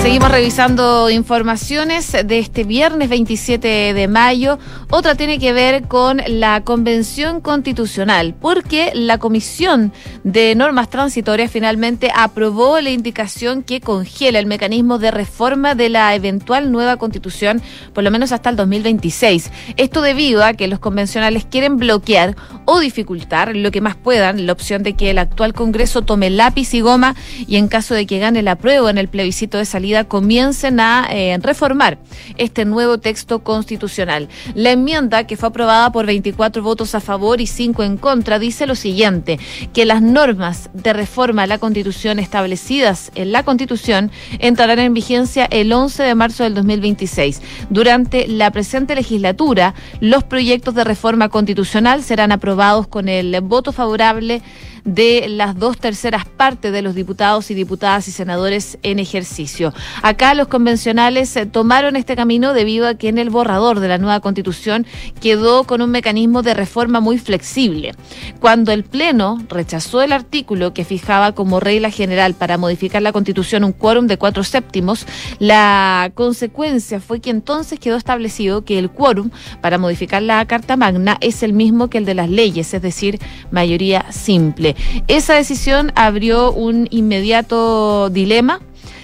Seguimos 0.01 0.31
revisando 0.31 1.09
informaciones 1.11 2.11
de 2.11 2.39
este 2.39 2.63
viernes 2.63 3.07
27 3.09 3.93
de 3.93 4.07
mayo. 4.07 4.57
Otra 4.89 5.13
tiene 5.13 5.37
que 5.37 5.53
ver 5.53 5.87
con 5.87 6.21
la 6.27 6.61
Convención 6.61 7.39
Constitucional, 7.39 8.33
porque 8.39 8.91
la 8.95 9.19
Comisión 9.19 9.93
de 10.23 10.53
Normas 10.55 10.89
Transitorias 10.89 11.51
finalmente 11.51 12.11
aprobó 12.15 12.79
la 12.81 12.89
indicación 12.91 13.63
que 13.63 13.81
congela 13.81 14.39
el 14.39 14.45
mecanismo 14.45 14.99
de 14.99 15.11
reforma 15.11 15.75
de 15.75 15.89
la 15.89 16.13
eventual 16.15 16.71
nueva 16.71 16.97
Constitución, 16.97 17.61
por 17.93 18.03
lo 18.03 18.11
menos 18.11 18.31
hasta 18.31 18.49
el 18.49 18.55
2026. 18.55 19.51
Esto 19.77 20.01
debido 20.01 20.43
a 20.43 20.53
que 20.53 20.67
los 20.67 20.79
convencionales 20.79 21.45
quieren 21.45 21.77
bloquear 21.77 22.35
o 22.65 22.79
dificultar 22.79 23.55
lo 23.55 23.71
que 23.71 23.81
más 23.81 23.95
puedan 23.95 24.45
la 24.45 24.53
opción 24.53 24.83
de 24.83 24.93
que 24.93 25.09
el 25.09 25.17
actual 25.17 25.53
Congreso 25.53 26.01
tome 26.03 26.29
lápiz 26.29 26.73
y 26.73 26.81
goma 26.81 27.15
y 27.47 27.57
en 27.57 27.67
caso 27.67 27.95
de 27.95 28.05
que 28.05 28.19
gane 28.19 28.41
la 28.41 28.55
prueba 28.55 28.89
en 28.89 28.97
el 28.97 29.07
plebiscito 29.07 29.57
de 29.57 29.65
salida 29.65 30.03
comiencen 30.03 30.79
a 30.79 31.07
eh, 31.11 31.37
reformar 31.41 31.97
este 32.37 32.65
nuevo 32.65 32.99
texto 32.99 33.43
constitucional. 33.43 34.29
La 34.55 34.71
enmienda, 34.71 35.25
que 35.25 35.37
fue 35.37 35.49
aprobada 35.49 35.91
por 35.91 36.05
24 36.05 36.61
votos 36.61 36.95
a 36.95 36.99
favor 36.99 37.41
y 37.41 37.47
5 37.47 37.83
en 37.83 37.97
contra, 37.97 38.39
dice 38.39 38.65
lo 38.65 38.75
siguiente, 38.75 39.39
que 39.73 39.85
las 39.85 40.01
normas 40.11 40.69
de 40.73 40.93
reforma 40.93 41.43
a 41.43 41.47
la 41.47 41.57
Constitución 41.57 42.19
establecidas 42.19 43.11
en 43.15 43.31
la 43.31 43.43
Constitución 43.43 44.11
entrarán 44.39 44.79
en 44.79 44.93
vigencia 44.93 45.45
el 45.45 45.71
11 45.71 46.03
de 46.03 46.15
marzo 46.15 46.43
del 46.43 46.53
2026. 46.55 47.41
Durante 47.69 48.27
la 48.27 48.51
presente 48.51 48.95
legislatura, 48.95 49.73
los 49.99 50.23
proyectos 50.23 50.75
de 50.75 50.83
reforma 50.83 51.29
constitucional 51.29 52.03
serán 52.03 52.31
aprobados 52.31 52.87
con 52.87 53.09
el 53.09 53.39
voto 53.41 53.71
favorable 53.71 54.41
de 54.83 55.27
las 55.29 55.57
dos 55.57 55.77
terceras 55.77 56.25
partes 56.25 56.71
de 56.71 56.81
los 56.81 56.95
diputados 56.95 57.51
y 57.51 57.53
diputadas 57.53 58.07
y 58.07 58.11
senadores 58.11 58.77
en 58.83 58.99
ejercicio. 58.99 59.73
Acá 60.01 60.33
los 60.33 60.47
convencionales 60.47 61.35
eh, 61.35 61.45
tomaron 61.45 61.95
este 61.95 62.15
camino 62.15 62.53
debido 62.53 62.87
a 62.87 62.95
que 62.95 63.09
en 63.09 63.17
el 63.17 63.29
borrador 63.29 63.79
de 63.79 63.87
la 63.87 63.97
nueva 63.97 64.19
constitución 64.19 64.85
quedó 65.19 65.63
con 65.65 65.81
un 65.81 65.91
mecanismo 65.91 66.41
de 66.41 66.53
reforma 66.53 66.99
muy 66.99 67.17
flexible. 67.17 67.93
Cuando 68.39 68.71
el 68.71 68.83
Pleno 68.83 69.41
rechazó 69.49 70.01
el 70.01 70.11
artículo 70.11 70.73
que 70.73 70.85
fijaba 70.85 71.33
como 71.33 71.59
regla 71.59 71.89
general 71.89 72.33
para 72.33 72.57
modificar 72.57 73.01
la 73.01 73.11
constitución 73.11 73.63
un 73.63 73.73
quórum 73.73 74.07
de 74.07 74.17
cuatro 74.17 74.43
séptimos, 74.43 75.05
la 75.39 76.11
consecuencia 76.15 76.99
fue 76.99 77.19
que 77.19 77.29
entonces 77.29 77.79
quedó 77.79 77.97
establecido 77.97 78.63
que 78.65 78.79
el 78.79 78.89
quórum 78.89 79.29
para 79.61 79.77
modificar 79.77 80.21
la 80.21 80.45
Carta 80.45 80.77
Magna 80.77 81.17
es 81.21 81.43
el 81.43 81.53
mismo 81.53 81.89
que 81.89 81.97
el 81.97 82.05
de 82.05 82.15
las 82.15 82.29
leyes, 82.29 82.73
es 82.73 82.81
decir, 82.81 83.19
mayoría 83.51 84.05
simple. 84.11 84.70
Esa 85.07 85.35
decisión 85.35 85.91
abrió 85.95 86.51
un 86.51 86.87
inmediato 86.91 88.09
dilema 88.09 88.59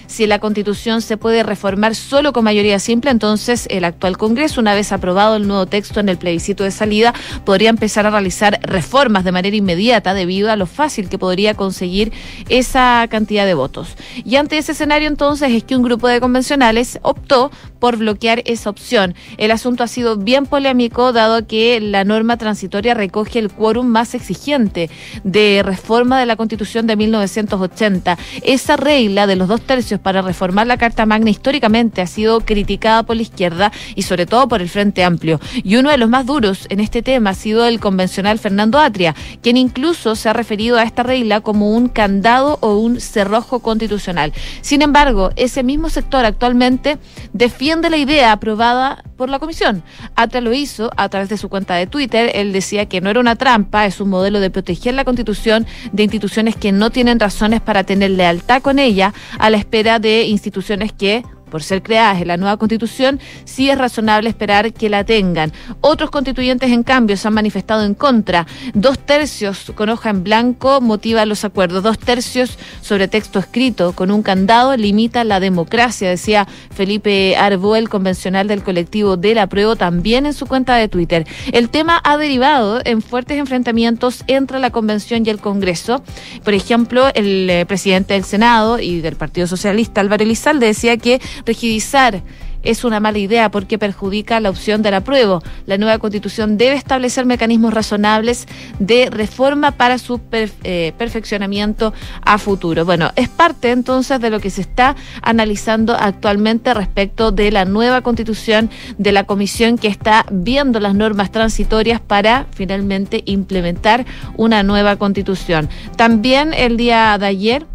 si 0.08 0.26
la 0.26 0.38
Constitución 0.38 1.02
se 1.02 1.18
puede 1.18 1.42
reformar 1.42 1.94
solo 1.94 2.32
con 2.32 2.42
mayoría 2.42 2.78
simple, 2.78 3.10
entonces 3.10 3.66
el 3.70 3.84
actual 3.84 4.16
Congreso, 4.16 4.58
una 4.58 4.74
vez 4.74 4.90
aprobado 4.90 5.36
el 5.36 5.46
nuevo 5.46 5.66
texto 5.66 6.00
en 6.00 6.08
el 6.08 6.16
plebiscito 6.16 6.64
de 6.64 6.70
salida, 6.70 7.12
podría 7.44 7.68
empezar 7.68 8.06
a 8.06 8.10
realizar 8.10 8.58
reformas 8.62 9.22
de 9.22 9.32
manera 9.32 9.54
inmediata 9.54 10.14
debido 10.14 10.50
a 10.50 10.56
lo 10.56 10.66
fácil 10.66 11.10
que 11.10 11.18
podría 11.18 11.54
conseguir 11.54 12.10
esa 12.48 13.06
cantidad 13.10 13.44
de 13.44 13.52
votos. 13.52 13.96
Y 14.24 14.36
ante 14.36 14.56
ese 14.56 14.72
escenario 14.72 15.08
entonces 15.08 15.52
es 15.52 15.62
que 15.62 15.76
un 15.76 15.82
grupo 15.82 16.08
de 16.08 16.20
convencionales 16.20 16.98
optó 17.02 17.50
por 17.78 17.96
bloquear 17.96 18.42
esa 18.44 18.70
opción. 18.70 19.14
El 19.36 19.50
asunto 19.50 19.84
ha 19.84 19.88
sido 19.88 20.16
bien 20.16 20.46
polémico 20.46 21.12
dado 21.12 21.46
que 21.46 21.80
la 21.80 22.04
norma 22.04 22.36
transitoria 22.36 22.94
recoge 22.94 23.38
el 23.38 23.50
quórum 23.50 23.86
más 23.86 24.14
exigente 24.14 24.90
de 25.24 25.62
reforma 25.64 26.18
de 26.18 26.26
la 26.26 26.36
Constitución 26.36 26.86
de 26.86 26.96
1980. 26.96 28.18
Esa 28.42 28.76
regla 28.76 29.26
de 29.26 29.36
los 29.36 29.48
dos 29.48 29.60
tercios 29.60 30.00
para 30.00 30.22
reformar 30.22 30.66
la 30.66 30.78
Carta 30.78 31.06
Magna 31.06 31.30
históricamente 31.30 32.02
ha 32.02 32.06
sido 32.06 32.40
criticada 32.40 33.02
por 33.02 33.16
la 33.16 33.22
izquierda 33.22 33.72
y 33.94 34.02
sobre 34.02 34.26
todo 34.26 34.48
por 34.48 34.60
el 34.60 34.68
Frente 34.68 35.04
Amplio. 35.04 35.40
Y 35.62 35.76
uno 35.76 35.90
de 35.90 35.98
los 35.98 36.08
más 36.08 36.26
duros 36.26 36.66
en 36.68 36.80
este 36.80 37.02
tema 37.02 37.30
ha 37.30 37.34
sido 37.34 37.66
el 37.66 37.80
convencional 37.80 38.38
Fernando 38.38 38.78
Atria, 38.78 39.14
quien 39.42 39.56
incluso 39.56 40.16
se 40.16 40.28
ha 40.28 40.32
referido 40.32 40.78
a 40.78 40.82
esta 40.82 41.02
regla 41.02 41.40
como 41.40 41.70
un 41.70 41.88
candado 41.88 42.58
o 42.60 42.76
un 42.76 43.00
cerrojo 43.00 43.60
constitucional. 43.60 44.32
Sin 44.60 44.82
embargo, 44.82 45.30
ese 45.36 45.62
mismo 45.62 45.90
sector 45.90 46.24
actualmente 46.24 46.98
defiende 47.32 47.67
de 47.76 47.90
la 47.90 47.98
idea 47.98 48.32
aprobada 48.32 49.04
por 49.16 49.28
la 49.28 49.38
comisión. 49.38 49.82
Atra 50.16 50.40
lo 50.40 50.54
hizo 50.54 50.90
a 50.96 51.10
través 51.10 51.28
de 51.28 51.36
su 51.36 51.50
cuenta 51.50 51.74
de 51.74 51.86
Twitter. 51.86 52.30
Él 52.34 52.52
decía 52.52 52.86
que 52.86 53.02
no 53.02 53.10
era 53.10 53.20
una 53.20 53.36
trampa, 53.36 53.84
es 53.84 54.00
un 54.00 54.08
modelo 54.08 54.40
de 54.40 54.48
proteger 54.48 54.94
la 54.94 55.04
constitución 55.04 55.66
de 55.92 56.02
instituciones 56.02 56.56
que 56.56 56.72
no 56.72 56.88
tienen 56.88 57.20
razones 57.20 57.60
para 57.60 57.84
tener 57.84 58.12
lealtad 58.12 58.62
con 58.62 58.78
ella 58.78 59.12
a 59.38 59.50
la 59.50 59.58
espera 59.58 59.98
de 59.98 60.22
instituciones 60.22 60.92
que 60.92 61.22
por 61.48 61.62
ser 61.62 61.82
creadas 61.82 62.20
en 62.20 62.28
la 62.28 62.36
nueva 62.36 62.56
constitución, 62.56 63.20
sí 63.44 63.70
es 63.70 63.78
razonable 63.78 64.28
esperar 64.28 64.72
que 64.72 64.88
la 64.88 65.04
tengan. 65.04 65.52
Otros 65.80 66.10
constituyentes, 66.10 66.70
en 66.70 66.82
cambio, 66.82 67.16
se 67.16 67.28
han 67.28 67.34
manifestado 67.34 67.84
en 67.84 67.94
contra. 67.94 68.46
Dos 68.74 68.98
tercios 68.98 69.72
con 69.74 69.88
hoja 69.88 70.10
en 70.10 70.24
blanco 70.24 70.80
motiva 70.80 71.26
los 71.26 71.44
acuerdos. 71.44 71.82
Dos 71.82 71.98
tercios 71.98 72.58
sobre 72.80 73.08
texto 73.08 73.38
escrito 73.38 73.92
con 73.92 74.10
un 74.10 74.22
candado 74.22 74.76
limita 74.76 75.24
la 75.24 75.40
democracia, 75.40 76.08
decía 76.08 76.46
Felipe 76.70 77.36
el 77.76 77.88
convencional 77.88 78.46
del 78.48 78.62
colectivo 78.62 79.16
de 79.16 79.34
la 79.34 79.46
prueba, 79.46 79.76
también 79.76 80.26
en 80.26 80.34
su 80.34 80.46
cuenta 80.46 80.76
de 80.76 80.88
Twitter. 80.88 81.26
El 81.52 81.70
tema 81.70 82.00
ha 82.04 82.16
derivado 82.16 82.80
en 82.84 83.02
fuertes 83.02 83.38
enfrentamientos 83.38 84.24
entre 84.26 84.58
la 84.58 84.70
convención 84.70 85.24
y 85.26 85.30
el 85.30 85.40
Congreso. 85.40 86.02
Por 86.44 86.54
ejemplo, 86.54 87.08
el 87.14 87.48
eh, 87.50 87.66
presidente 87.66 88.14
del 88.14 88.24
Senado 88.24 88.78
y 88.78 89.00
del 89.00 89.16
Partido 89.16 89.46
Socialista, 89.46 90.00
Álvaro 90.00 90.22
Elizalde, 90.22 90.66
decía 90.66 90.96
que 90.96 91.20
rigidizar 91.46 92.22
es 92.62 92.84
una 92.84 93.00
mala 93.00 93.18
idea 93.18 93.50
porque 93.50 93.78
perjudica 93.78 94.40
la 94.40 94.50
opción 94.50 94.82
del 94.82 94.94
apruebo. 94.94 95.42
La 95.66 95.78
nueva 95.78 95.98
constitución 95.98 96.58
debe 96.58 96.76
establecer 96.76 97.24
mecanismos 97.26 97.72
razonables 97.72 98.46
de 98.78 99.10
reforma 99.10 99.72
para 99.72 99.98
su 99.98 100.20
eh, 100.32 100.92
perfeccionamiento 100.98 101.92
a 102.22 102.38
futuro. 102.38 102.84
Bueno, 102.84 103.10
es 103.16 103.28
parte 103.28 103.70
entonces 103.70 104.20
de 104.20 104.30
lo 104.30 104.40
que 104.40 104.50
se 104.50 104.60
está 104.60 104.96
analizando 105.22 105.94
actualmente 105.94 106.74
respecto 106.74 107.32
de 107.32 107.50
la 107.50 107.64
nueva 107.64 108.02
constitución 108.02 108.70
de 108.98 109.12
la 109.12 109.24
comisión 109.24 109.78
que 109.78 109.88
está 109.88 110.26
viendo 110.30 110.80
las 110.80 110.94
normas 110.94 111.30
transitorias 111.30 112.00
para 112.00 112.46
finalmente 112.52 113.22
implementar 113.26 114.04
una 114.36 114.62
nueva 114.62 114.96
constitución. 114.96 115.68
También 115.96 116.52
el 116.54 116.76
día 116.76 117.16
de 117.18 117.26
ayer 117.26 117.66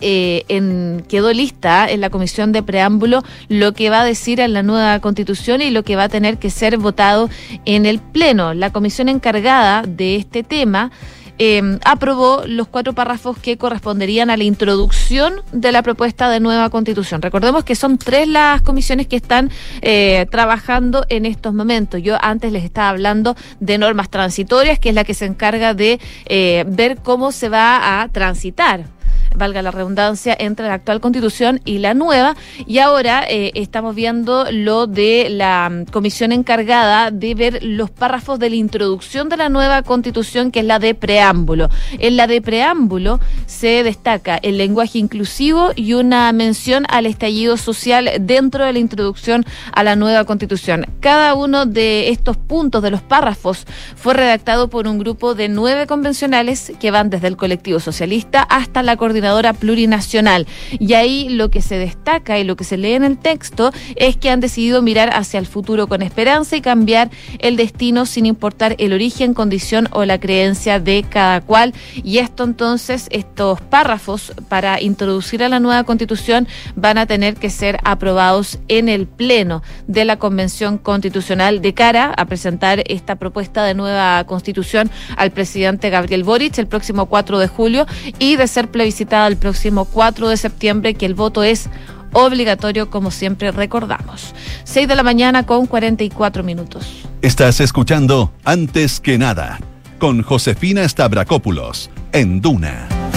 eh, 0.00 0.44
en, 0.48 1.04
quedó 1.08 1.32
lista 1.32 1.90
en 1.90 2.00
la 2.00 2.10
comisión 2.10 2.52
de 2.52 2.62
preámbulo 2.62 3.22
lo 3.48 3.72
que 3.72 3.90
va 3.90 4.00
a 4.00 4.04
decir 4.04 4.40
en 4.40 4.52
la 4.52 4.62
nueva 4.62 4.98
constitución 5.00 5.60
y 5.62 5.70
lo 5.70 5.82
que 5.82 5.96
va 5.96 6.04
a 6.04 6.08
tener 6.08 6.38
que 6.38 6.50
ser 6.50 6.78
votado 6.78 7.28
en 7.64 7.86
el 7.86 7.98
Pleno. 7.98 8.54
La 8.54 8.70
comisión 8.70 9.08
encargada 9.08 9.82
de 9.82 10.16
este 10.16 10.42
tema 10.42 10.90
em, 11.38 11.78
aprobó 11.84 12.42
los 12.46 12.68
cuatro 12.68 12.92
párrafos 12.92 13.38
que 13.38 13.56
corresponderían 13.56 14.30
a 14.30 14.36
la 14.36 14.44
introducción 14.44 15.42
de 15.52 15.72
la 15.72 15.82
propuesta 15.82 16.30
de 16.30 16.40
nueva 16.40 16.70
constitución. 16.70 17.22
Recordemos 17.22 17.64
que 17.64 17.74
son 17.74 17.98
tres 17.98 18.28
las 18.28 18.62
comisiones 18.62 19.06
que 19.06 19.16
están 19.16 19.50
eh, 19.82 20.26
trabajando 20.30 21.04
en 21.08 21.26
estos 21.26 21.54
momentos. 21.54 22.02
Yo 22.02 22.16
antes 22.20 22.52
les 22.52 22.64
estaba 22.64 22.90
hablando 22.90 23.36
de 23.58 23.78
normas 23.78 24.10
transitorias, 24.10 24.78
que 24.78 24.90
es 24.90 24.94
la 24.94 25.04
que 25.04 25.14
se 25.14 25.26
encarga 25.26 25.74
de 25.74 26.00
eh, 26.26 26.64
ver 26.66 26.98
cómo 27.02 27.32
se 27.32 27.48
va 27.48 28.02
a 28.02 28.08
transitar 28.08 28.99
valga 29.36 29.62
la 29.62 29.70
redundancia, 29.70 30.36
entre 30.38 30.66
la 30.66 30.74
actual 30.74 31.00
constitución 31.00 31.60
y 31.64 31.78
la 31.78 31.94
nueva. 31.94 32.36
Y 32.66 32.78
ahora 32.78 33.24
eh, 33.28 33.52
estamos 33.54 33.94
viendo 33.94 34.50
lo 34.50 34.86
de 34.86 35.28
la 35.30 35.70
mm, 35.70 35.84
comisión 35.86 36.32
encargada 36.32 37.10
de 37.10 37.34
ver 37.34 37.62
los 37.62 37.90
párrafos 37.90 38.38
de 38.38 38.50
la 38.50 38.56
introducción 38.56 39.28
de 39.28 39.36
la 39.36 39.48
nueva 39.48 39.82
constitución, 39.82 40.50
que 40.50 40.60
es 40.60 40.66
la 40.66 40.78
de 40.78 40.94
preámbulo. 40.94 41.68
En 41.98 42.16
la 42.16 42.26
de 42.26 42.42
preámbulo 42.42 43.20
se 43.46 43.82
destaca 43.82 44.36
el 44.36 44.58
lenguaje 44.58 44.98
inclusivo 44.98 45.70
y 45.76 45.94
una 45.94 46.32
mención 46.32 46.84
al 46.88 47.06
estallido 47.06 47.56
social 47.56 48.10
dentro 48.20 48.64
de 48.64 48.72
la 48.72 48.78
introducción 48.78 49.44
a 49.72 49.82
la 49.84 49.96
nueva 49.96 50.24
constitución. 50.24 50.86
Cada 51.00 51.34
uno 51.34 51.66
de 51.66 52.10
estos 52.10 52.36
puntos 52.36 52.82
de 52.82 52.90
los 52.90 53.02
párrafos 53.02 53.66
fue 53.96 54.14
redactado 54.14 54.68
por 54.68 54.86
un 54.86 54.98
grupo 54.98 55.34
de 55.34 55.48
nueve 55.48 55.86
convencionales 55.86 56.72
que 56.80 56.90
van 56.90 57.10
desde 57.10 57.28
el 57.28 57.36
colectivo 57.36 57.80
socialista 57.80 58.42
hasta 58.42 58.82
la 58.82 58.96
coordinación 58.96 59.19
plurinacional. 59.58 60.46
Y 60.78 60.94
ahí 60.94 61.28
lo 61.28 61.50
que 61.50 61.62
se 61.62 61.78
destaca 61.78 62.38
y 62.38 62.44
lo 62.44 62.56
que 62.56 62.64
se 62.64 62.76
lee 62.76 62.92
en 62.92 63.04
el 63.04 63.18
texto 63.18 63.72
es 63.96 64.16
que 64.16 64.30
han 64.30 64.40
decidido 64.40 64.82
mirar 64.82 65.10
hacia 65.14 65.38
el 65.38 65.46
futuro 65.46 65.86
con 65.86 66.02
esperanza 66.02 66.56
y 66.56 66.60
cambiar 66.60 67.10
el 67.38 67.56
destino 67.56 68.06
sin 68.06 68.26
importar 68.26 68.74
el 68.78 68.92
origen, 68.92 69.34
condición 69.34 69.88
o 69.92 70.04
la 70.04 70.18
creencia 70.18 70.80
de 70.80 71.04
cada 71.08 71.40
cual. 71.40 71.74
Y 72.02 72.18
esto 72.18 72.44
entonces, 72.44 73.08
estos 73.10 73.60
párrafos 73.60 74.32
para 74.48 74.80
introducir 74.80 75.42
a 75.42 75.48
la 75.48 75.60
nueva 75.60 75.84
constitución 75.84 76.48
van 76.74 76.98
a 76.98 77.06
tener 77.06 77.34
que 77.34 77.50
ser 77.50 77.78
aprobados 77.84 78.58
en 78.68 78.88
el 78.88 79.06
Pleno 79.06 79.62
de 79.86 80.04
la 80.04 80.18
Convención 80.18 80.78
Constitucional 80.78 81.60
de 81.60 81.74
cara 81.74 82.12
a 82.16 82.24
presentar 82.26 82.82
esta 82.86 83.16
propuesta 83.16 83.64
de 83.64 83.74
nueva 83.74 84.24
constitución 84.24 84.90
al 85.16 85.30
presidente 85.30 85.90
Gabriel 85.90 86.24
Boric 86.24 86.58
el 86.58 86.66
próximo 86.66 87.06
4 87.06 87.38
de 87.38 87.48
julio 87.48 87.86
y 88.18 88.36
de 88.36 88.46
ser 88.46 88.68
plebiscitado 89.10 89.26
el 89.26 89.36
próximo 89.36 89.84
4 89.86 90.28
de 90.28 90.36
septiembre, 90.36 90.94
que 90.94 91.06
el 91.06 91.14
voto 91.14 91.42
es 91.42 91.68
obligatorio, 92.12 92.90
como 92.90 93.10
siempre 93.10 93.50
recordamos. 93.50 94.34
6 94.64 94.88
de 94.88 94.94
la 94.96 95.02
mañana 95.02 95.44
con 95.44 95.66
44 95.66 96.42
minutos. 96.42 97.02
Estás 97.22 97.60
escuchando 97.60 98.32
Antes 98.44 99.00
que 99.00 99.18
nada 99.18 99.58
con 99.98 100.22
Josefina 100.22 100.88
Stavrakopoulos 100.88 101.90
en 102.12 102.40
Duna. 102.40 103.09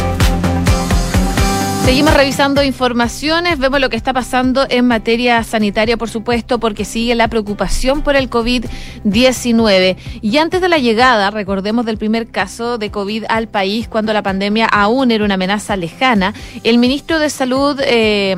Seguimos 1.84 2.14
revisando 2.14 2.64
informaciones, 2.64 3.60
vemos 3.60 3.82
lo 3.82 3.90
que 3.90 3.98
está 3.98 4.14
pasando 4.14 4.66
en 4.70 4.88
materia 4.88 5.44
sanitaria, 5.44 5.98
por 5.98 6.10
supuesto, 6.10 6.58
porque 6.58 6.86
sigue 6.86 7.14
la 7.14 7.28
preocupación 7.28 8.04
por 8.04 8.16
el 8.16 8.30
COVID-19. 8.30 9.98
Y 10.22 10.38
antes 10.38 10.62
de 10.62 10.70
la 10.70 10.78
llegada, 10.78 11.30
recordemos 11.30 11.86
del 11.86 11.98
primer 11.98 12.30
caso 12.30 12.78
de 12.78 12.90
COVID 12.90 13.26
al 13.28 13.50
país, 13.50 13.90
cuando 13.90 14.14
la 14.14 14.24
pandemia 14.24 14.66
aún 14.66 15.12
era 15.12 15.26
una 15.26 15.34
amenaza 15.34 15.76
lejana, 15.76 16.34
el 16.64 16.78
ministro 16.78 17.20
de 17.20 17.30
Salud... 17.30 17.80
Eh, 17.84 18.36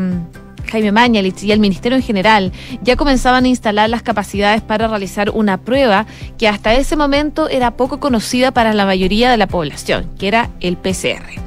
Jaime 0.72 0.92
Mañalich 0.92 1.44
y 1.44 1.52
el 1.52 1.60
Ministerio 1.60 1.96
en 1.96 2.04
general 2.04 2.52
ya 2.82 2.96
comenzaban 2.96 3.46
a 3.46 3.48
instalar 3.48 3.88
las 3.88 4.02
capacidades 4.02 4.64
para 4.64 4.88
realizar 4.88 5.30
una 5.30 5.58
prueba 5.58 6.08
que 6.40 6.48
hasta 6.48 6.74
ese 6.74 6.96
momento 6.96 7.48
era 7.50 7.78
poco 7.78 8.00
conocida 8.00 8.50
para 8.50 8.74
la 8.74 8.88
mayoría 8.88 9.30
de 9.30 9.38
la 9.38 9.46
población, 9.46 10.10
que 10.18 10.28
era 10.28 10.50
el 10.62 10.76
PCR. 10.76 11.40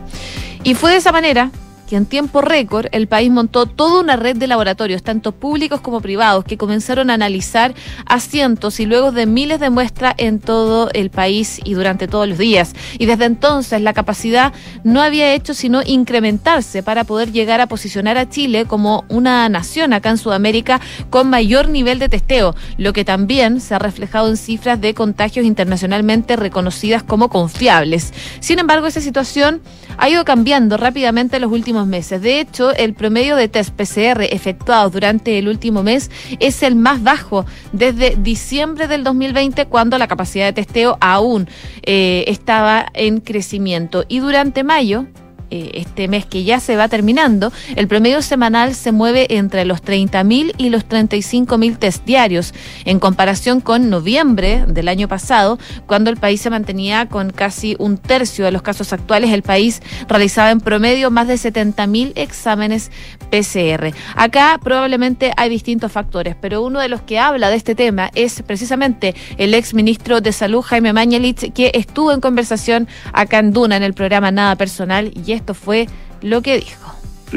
Y 0.63 0.75
fue 0.75 0.93
de 0.93 0.99
esa 0.99 1.11
manera 1.11 1.51
que 1.89 1.97
en 1.97 2.07
tiempo 2.07 2.43
récord 2.43 2.87
el 2.93 3.09
país 3.09 3.31
montó 3.31 3.67
toda 3.67 4.01
una 4.01 4.17
red 4.17 4.37
de 4.37 4.47
laboratorios, 4.47 5.03
tanto 5.03 5.33
públicos 5.33 5.81
como 5.81 6.01
privados, 6.01 6.45
que 6.45 6.59
comenzaron 6.59 7.11
a 7.11 7.15
analizar 7.15 7.75
a 8.05 8.21
cientos 8.21 8.79
y 8.79 8.87
luego 8.87 9.11
de 9.11 9.27
miles 9.27 9.59
de 9.59 9.71
muestras 9.71 10.15
en 10.19 10.39
todo 10.39 10.91
el 10.93 11.11
país 11.11 11.61
y 11.65 11.75
durante 11.75 12.07
todos 12.07 12.29
los 12.29 12.39
días. 12.39 12.75
Y 12.99 13.07
desde 13.07 13.25
entonces 13.25 13.81
la 13.81 13.95
capacidad 13.95 14.53
no 14.85 15.01
había 15.01 15.33
hecho 15.33 15.55
sino 15.55 15.83
incrementarse 15.85 16.83
para 16.83 17.05
poder 17.05 17.33
llegar 17.33 17.61
a 17.61 17.67
posicionar 17.67 18.19
a 18.19 18.29
Chile 18.29 18.67
como 18.67 19.05
una 19.09 19.49
nación 19.49 19.93
acá 19.93 20.11
en 20.11 20.19
Sudamérica 20.19 20.81
con 21.09 21.31
mayor 21.31 21.69
nivel 21.69 21.99
de 21.99 22.11
testeo, 22.11 22.55
lo 22.77 22.93
que 22.93 23.05
también 23.05 23.61
se 23.61 23.75
ha 23.75 23.79
reflejado 23.79 24.29
en 24.29 24.37
cifras 24.37 24.81
de 24.81 24.93
contagios 24.93 25.47
internacionalmente 25.47 26.37
reconocidas 26.37 27.03
como 27.03 27.31
confiables. 27.31 28.13
Sin 28.41 28.59
embargo, 28.59 28.87
esa 28.87 29.01
situación 29.01 29.63
ha 29.99 30.09
ido 30.09 30.25
cambiando 30.25 30.77
rápidamente 30.77 31.37
en 31.37 31.43
los 31.43 31.53
últimos 31.53 31.87
meses. 31.87 32.23
De 32.23 32.41
hecho, 32.41 32.75
el 32.75 32.95
promedio 32.95 33.37
de 33.37 33.49
test 33.49 33.75
PCR 33.75 34.23
efectuados 34.23 34.93
durante 34.93 35.39
el 35.39 35.49
último 35.49 35.83
mes 35.83 36.11
es 36.41 36.63
el 36.63 36.77
más 36.77 37.03
bajo 37.03 37.45
desde 37.73 38.17
diciembre 38.17 38.89
del 38.89 39.05
2020, 39.05 39.67
cuando 39.67 39.99
la 39.99 40.07
capacidad 40.07 40.47
de 40.47 40.53
testeo 40.53 40.97
aún 41.01 41.49
eh, 41.83 42.25
estaba 42.29 42.87
en 42.95 43.21
crecimiento. 43.21 44.05
Y 44.09 44.21
durante 44.21 44.65
mayo, 44.65 45.07
eh, 45.51 45.71
este 45.75 46.09
mes 46.09 46.27
que 46.27 46.45
ya 46.45 46.61
se 46.61 46.77
va 46.77 46.89
terminando, 46.89 47.53
el 47.77 47.89
promedio 47.89 48.23
semanal 48.23 48.75
se 48.75 48.93
mueve 48.93 49.27
entre 49.37 49.65
los 49.65 49.83
30.000 49.83 50.55
y 50.59 50.71
los 50.71 50.87
35.000 50.87 51.79
test 51.79 52.05
diarios, 52.05 52.55
en 52.85 53.01
comparación 53.01 53.61
con 53.61 53.91
noviembre 53.91 54.65
del 54.67 54.89
año 54.89 55.09
pasado, 55.09 55.59
cuando 55.87 56.11
el 56.11 56.17
país 56.17 56.41
se 56.41 56.51
mantenía 56.51 57.07
con 57.07 57.31
casi 57.31 57.77
un 57.79 57.99
tercio 57.99 58.45
de 58.45 58.53
los 58.53 58.63
casos 58.63 58.93
actuales. 58.93 59.31
El 59.31 59.43
país 59.43 59.83
realizaba 60.09 60.51
en 60.51 60.61
promedio 60.61 61.11
más 61.11 61.29
de 61.29 61.35
70.000 61.35 62.13
exámenes 62.15 62.91
PCR. 63.31 63.93
Acá 64.17 64.59
probablemente 64.63 65.33
hay 65.37 65.49
distintos 65.49 65.93
factores, 65.93 66.37
pero 66.41 66.63
uno 66.63 66.81
de 66.81 66.89
los 66.89 67.03
que 67.03 67.19
habla 67.19 67.51
de 67.51 67.57
este 67.57 67.75
tema 67.75 68.11
es 68.15 68.43
precisamente 68.43 69.15
el 69.37 69.55
ex 69.55 69.75
ministro 69.75 70.21
de 70.21 70.33
Salud, 70.33 70.63
Jaime 70.63 70.93
Mañalich, 70.93 71.53
que 71.53 71.71
estuvo 71.75 72.13
en 72.13 72.21
conversación 72.21 72.89
acá 73.13 73.39
en 73.39 73.53
Duna 73.53 73.77
en 73.77 73.83
el 73.83 73.95
programa 73.95 74.31
Nada 74.31 74.57
Personal 74.57 75.13
y 75.15 75.38
esto 75.39 75.55
fue 75.55 75.87
lo 76.23 76.43
que 76.43 76.57
dijo. 76.57 76.95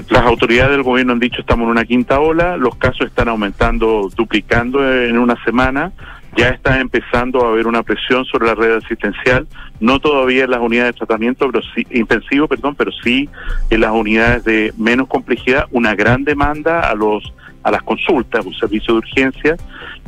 Las 0.10 0.24
autoridades 0.24 0.72
del 0.72 0.84
gobierno 0.84 1.14
han 1.14 1.20
dicho 1.20 1.42
estamos 1.42 1.66
en 1.66 1.72
una 1.72 1.84
quinta 1.84 2.20
ola, 2.20 2.56
los 2.56 2.76
casos 2.76 3.08
están 3.08 3.28
aumentando, 3.28 4.10
duplicando 4.16 4.80
en 4.90 5.18
una 5.18 5.42
semana, 5.44 5.92
ya 6.38 6.48
está 6.48 6.80
empezando 6.80 7.46
a 7.46 7.50
haber 7.50 7.68
una 7.68 7.84
presión 7.84 8.24
sobre 8.26 8.48
la 8.48 8.56
red 8.56 8.78
asistencial, 8.78 9.48
no 9.82 10.00
todavía 10.00 10.46
en 10.46 10.52
las 10.52 10.62
unidades 10.62 10.94
de 10.94 11.00
tratamiento 11.00 11.52
intensivo, 11.90 12.48
perdón, 12.48 12.76
pero 12.76 12.92
sí 13.04 13.28
en 13.70 13.82
las 13.82 13.92
unidades 13.92 14.46
de 14.46 14.74
menos 14.78 15.08
complejidad, 15.10 15.68
una 15.72 15.94
gran 15.94 16.24
demanda 16.24 16.90
a 16.90 16.96
los 16.96 17.34
a 17.64 17.72
las 17.72 17.84
consultas, 17.84 18.46
un 18.46 18.54
servicio 18.54 18.94
de 18.94 19.00
urgencia, 19.00 19.56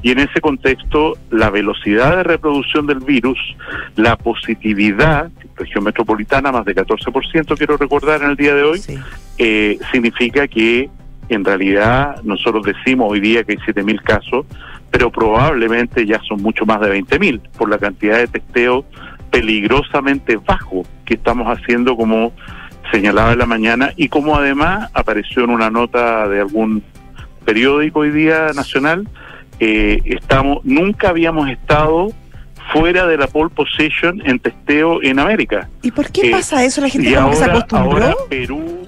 y 0.02 0.12
en 0.12 0.20
ese 0.20 0.42
contexto 0.42 1.18
la 1.32 1.50
velocidad 1.50 2.18
de 2.18 2.24
reproducción 2.24 2.88
del 2.88 3.00
virus, 3.00 3.40
la 3.96 4.18
positividad, 4.18 5.32
región 5.56 5.84
metropolitana 5.84 6.52
más 6.52 6.66
de 6.66 6.76
14%, 6.76 7.58
quiero 7.58 7.78
recordar 7.78 8.22
en 8.22 8.32
el 8.32 8.36
día 8.36 8.54
de 8.56 8.64
hoy, 8.64 8.82
eh, 9.38 9.78
significa 9.92 10.48
que 10.48 10.90
en 11.30 11.46
realidad 11.46 12.22
nosotros 12.24 12.66
decimos 12.66 13.12
hoy 13.12 13.20
día 13.20 13.44
que 13.44 13.54
hay 13.54 13.58
7.000 13.58 14.02
casos, 14.02 14.46
pero 14.92 15.10
probablemente 15.12 16.06
ya 16.06 16.20
son 16.28 16.42
mucho 16.42 16.66
más 16.66 16.82
de 16.82 17.02
20.000 17.02 17.42
por 17.58 17.70
la 17.70 17.78
cantidad 17.78 18.18
de 18.18 18.28
testeo 18.28 18.86
peligrosamente 19.32 20.38
bajo 20.38 20.84
que 21.06 21.16
estamos 21.16 21.48
haciendo 21.48 21.96
como 21.98 22.34
señalaba 22.92 23.34
en 23.34 23.40
la 23.40 23.48
mañana 23.48 23.92
y 23.96 24.10
como 24.10 24.36
además 24.36 24.92
apareció 24.94 25.44
en 25.44 25.50
una 25.50 25.72
nota 25.72 26.28
de 26.28 26.42
algún 26.42 26.84
periódico 27.44 28.00
hoy 28.00 28.12
día 28.12 28.48
nacional, 28.56 29.08
eh, 29.60 30.02
estamos, 30.06 30.60
nunca 30.64 31.10
habíamos 31.10 31.50
estado 31.50 32.12
fuera 32.72 33.06
de 33.08 33.18
la 33.18 33.28
pole 33.28 33.50
position 33.50 34.22
en 34.26 34.40
testeo 34.40 35.04
en 35.04 35.20
América. 35.20 35.70
¿Y 35.82 35.92
por 35.92 36.12
qué 36.12 36.30
eh, 36.30 36.32
pasa 36.32 36.64
eso? 36.64 36.82
La 36.82 36.90
gente 36.90 37.10
se 37.10 37.44
acostumbró. 37.44 37.92
Ahora 37.92 38.16
Perú 38.30 38.83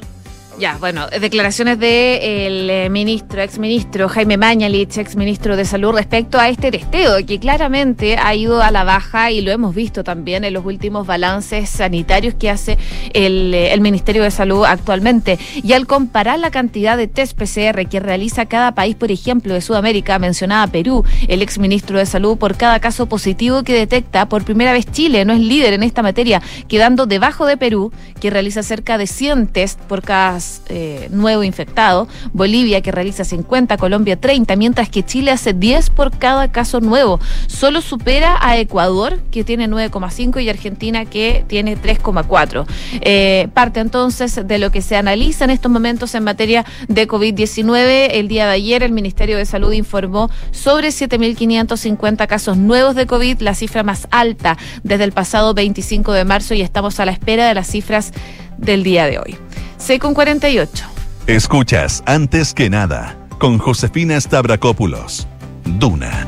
ya, 0.57 0.77
bueno, 0.79 1.07
declaraciones 1.07 1.79
del 1.79 2.67
de 2.67 2.85
eh, 2.85 2.89
ministro, 2.89 3.41
exministro 3.41 4.07
Jaime 4.07 4.37
Mañalich, 4.37 4.98
exministro 4.98 5.57
de 5.57 5.65
Salud, 5.65 5.94
respecto 5.94 6.39
a 6.39 6.50
este 6.50 6.72
testeo, 6.72 7.25
que 7.25 7.39
claramente 7.39 8.18
ha 8.18 8.33
ido 8.35 8.61
a 8.61 8.72
la 8.72 8.83
baja 8.83 9.31
y 9.31 9.41
lo 9.41 9.51
hemos 9.51 9.75
visto 9.75 10.03
también 10.03 10.44
en 10.46 10.53
los 10.53 10.65
últimos 10.65 11.05
balances 11.05 11.70
sanitarios 11.70 12.35
que 12.35 12.50
hace 12.50 12.77
el, 13.13 13.53
eh, 13.53 13.74
el 13.74 13.81
Ministerio 13.81 14.24
de 14.24 14.31
Salud 14.31 14.63
actualmente. 14.65 15.37
Y 15.55 15.74
al 15.74 15.87
comparar 15.87 16.39
la 16.39 16.51
cantidad 16.51 16.96
de 16.96 17.07
test 17.07 17.37
PCR 17.37 17.87
que 17.89 18.00
realiza 18.00 18.46
cada 18.46 18.74
país, 18.74 18.96
por 18.96 19.11
ejemplo, 19.11 19.53
de 19.53 19.61
Sudamérica, 19.61 20.20
mencionaba 20.20 20.68
Perú, 20.68 21.03
el 21.27 21.41
exministro 21.41 22.00
de 22.00 22.05
Salud, 22.05 22.37
por 22.37 22.55
cada 22.55 22.79
caso 22.79 23.07
positivo 23.07 23.63
que 23.63 23.74
detecta, 23.74 24.29
por 24.29 24.46
primera 24.46 24.72
vez 24.72 24.85
Chile 24.89 25.25
no 25.25 25.33
es 25.33 25.39
líder 25.39 25.74
en 25.74 25.83
esta 25.83 26.01
materia, 26.01 26.41
quedando 26.68 27.05
debajo 27.05 27.46
de 27.46 27.57
Perú, 27.57 27.91
que 28.22 28.29
realiza 28.29 28.63
cerca 28.63 28.98
de 28.98 29.07
100 29.07 29.48
test 29.48 29.79
por 29.81 30.01
cada 30.01 30.39
eh, 30.70 31.08
nuevo 31.12 31.44
infectado, 31.44 32.08
Bolivia 32.34 32.81
que 32.81 32.92
realiza 32.92 33.24
50, 33.24 33.77
Colombia 33.77 34.20
30, 34.20 34.55
mientras 34.55 34.90
que 34.90 35.03
Chile 35.03 35.31
hace 35.31 35.53
10 35.53 35.90
por 35.92 36.18
cada 36.18 36.51
caso 36.51 36.81
nuevo. 36.81 37.20
Solo 37.48 37.81
supera 37.81 38.38
a 38.42 38.58
Ecuador 38.58 39.20
que 39.31 39.44
tiene 39.44 39.68
9,5 39.68 40.42
y 40.42 40.50
Argentina 40.50 41.05
que 41.05 41.46
tiene 41.48 41.77
3,4. 41.77 42.66
Eh, 43.01 43.48
parte 43.53 43.79
entonces 43.79 44.48
de 44.48 44.58
lo 44.58 44.72
que 44.72 44.81
se 44.81 44.96
analiza 44.96 45.46
en 45.46 45.51
estos 45.51 45.72
momentos 45.72 46.16
en 46.16 46.24
materia 46.24 46.66
de 46.88 47.08
COVID-19. 47.08 48.10
El 48.12 48.27
día 48.27 48.48
de 48.48 48.53
ayer 48.53 48.84
el 48.84 48.92
Ministerio 48.92 49.38
de 49.38 49.46
Salud 49.46 49.72
informó 49.74 50.29
sobre 50.51 50.90
7.550 50.90 52.27
casos 52.27 52.58
nuevos 52.58 52.96
de 52.96 53.05
COVID, 53.05 53.42
la 53.42 53.55
cifra 53.55 53.84
más 53.84 54.08
alta 54.12 54.58
desde 54.84 55.03
el 55.03 55.12
pasado 55.12 55.53
25 55.53 56.14
de 56.14 56.25
marzo 56.25 56.53
y 56.53 56.62
estamos 56.62 57.00
a 57.00 57.05
la 57.05 57.12
espera 57.12 57.48
de 57.48 57.53
las 57.53 57.68
cifras 57.68 58.12
del 58.58 58.84
día 58.84 59.05
de 59.05 59.20
hoy. 59.20 59.45
C 59.85 60.00
con 60.00 60.15
48. 60.15 60.83
Escuchas 61.27 62.01
antes 62.07 62.55
que 62.55 62.71
nada 62.71 63.15
con 63.37 63.59
Josefina 63.59 64.19
Stavrakopoulos. 64.19 65.27
Duna. 65.63 66.25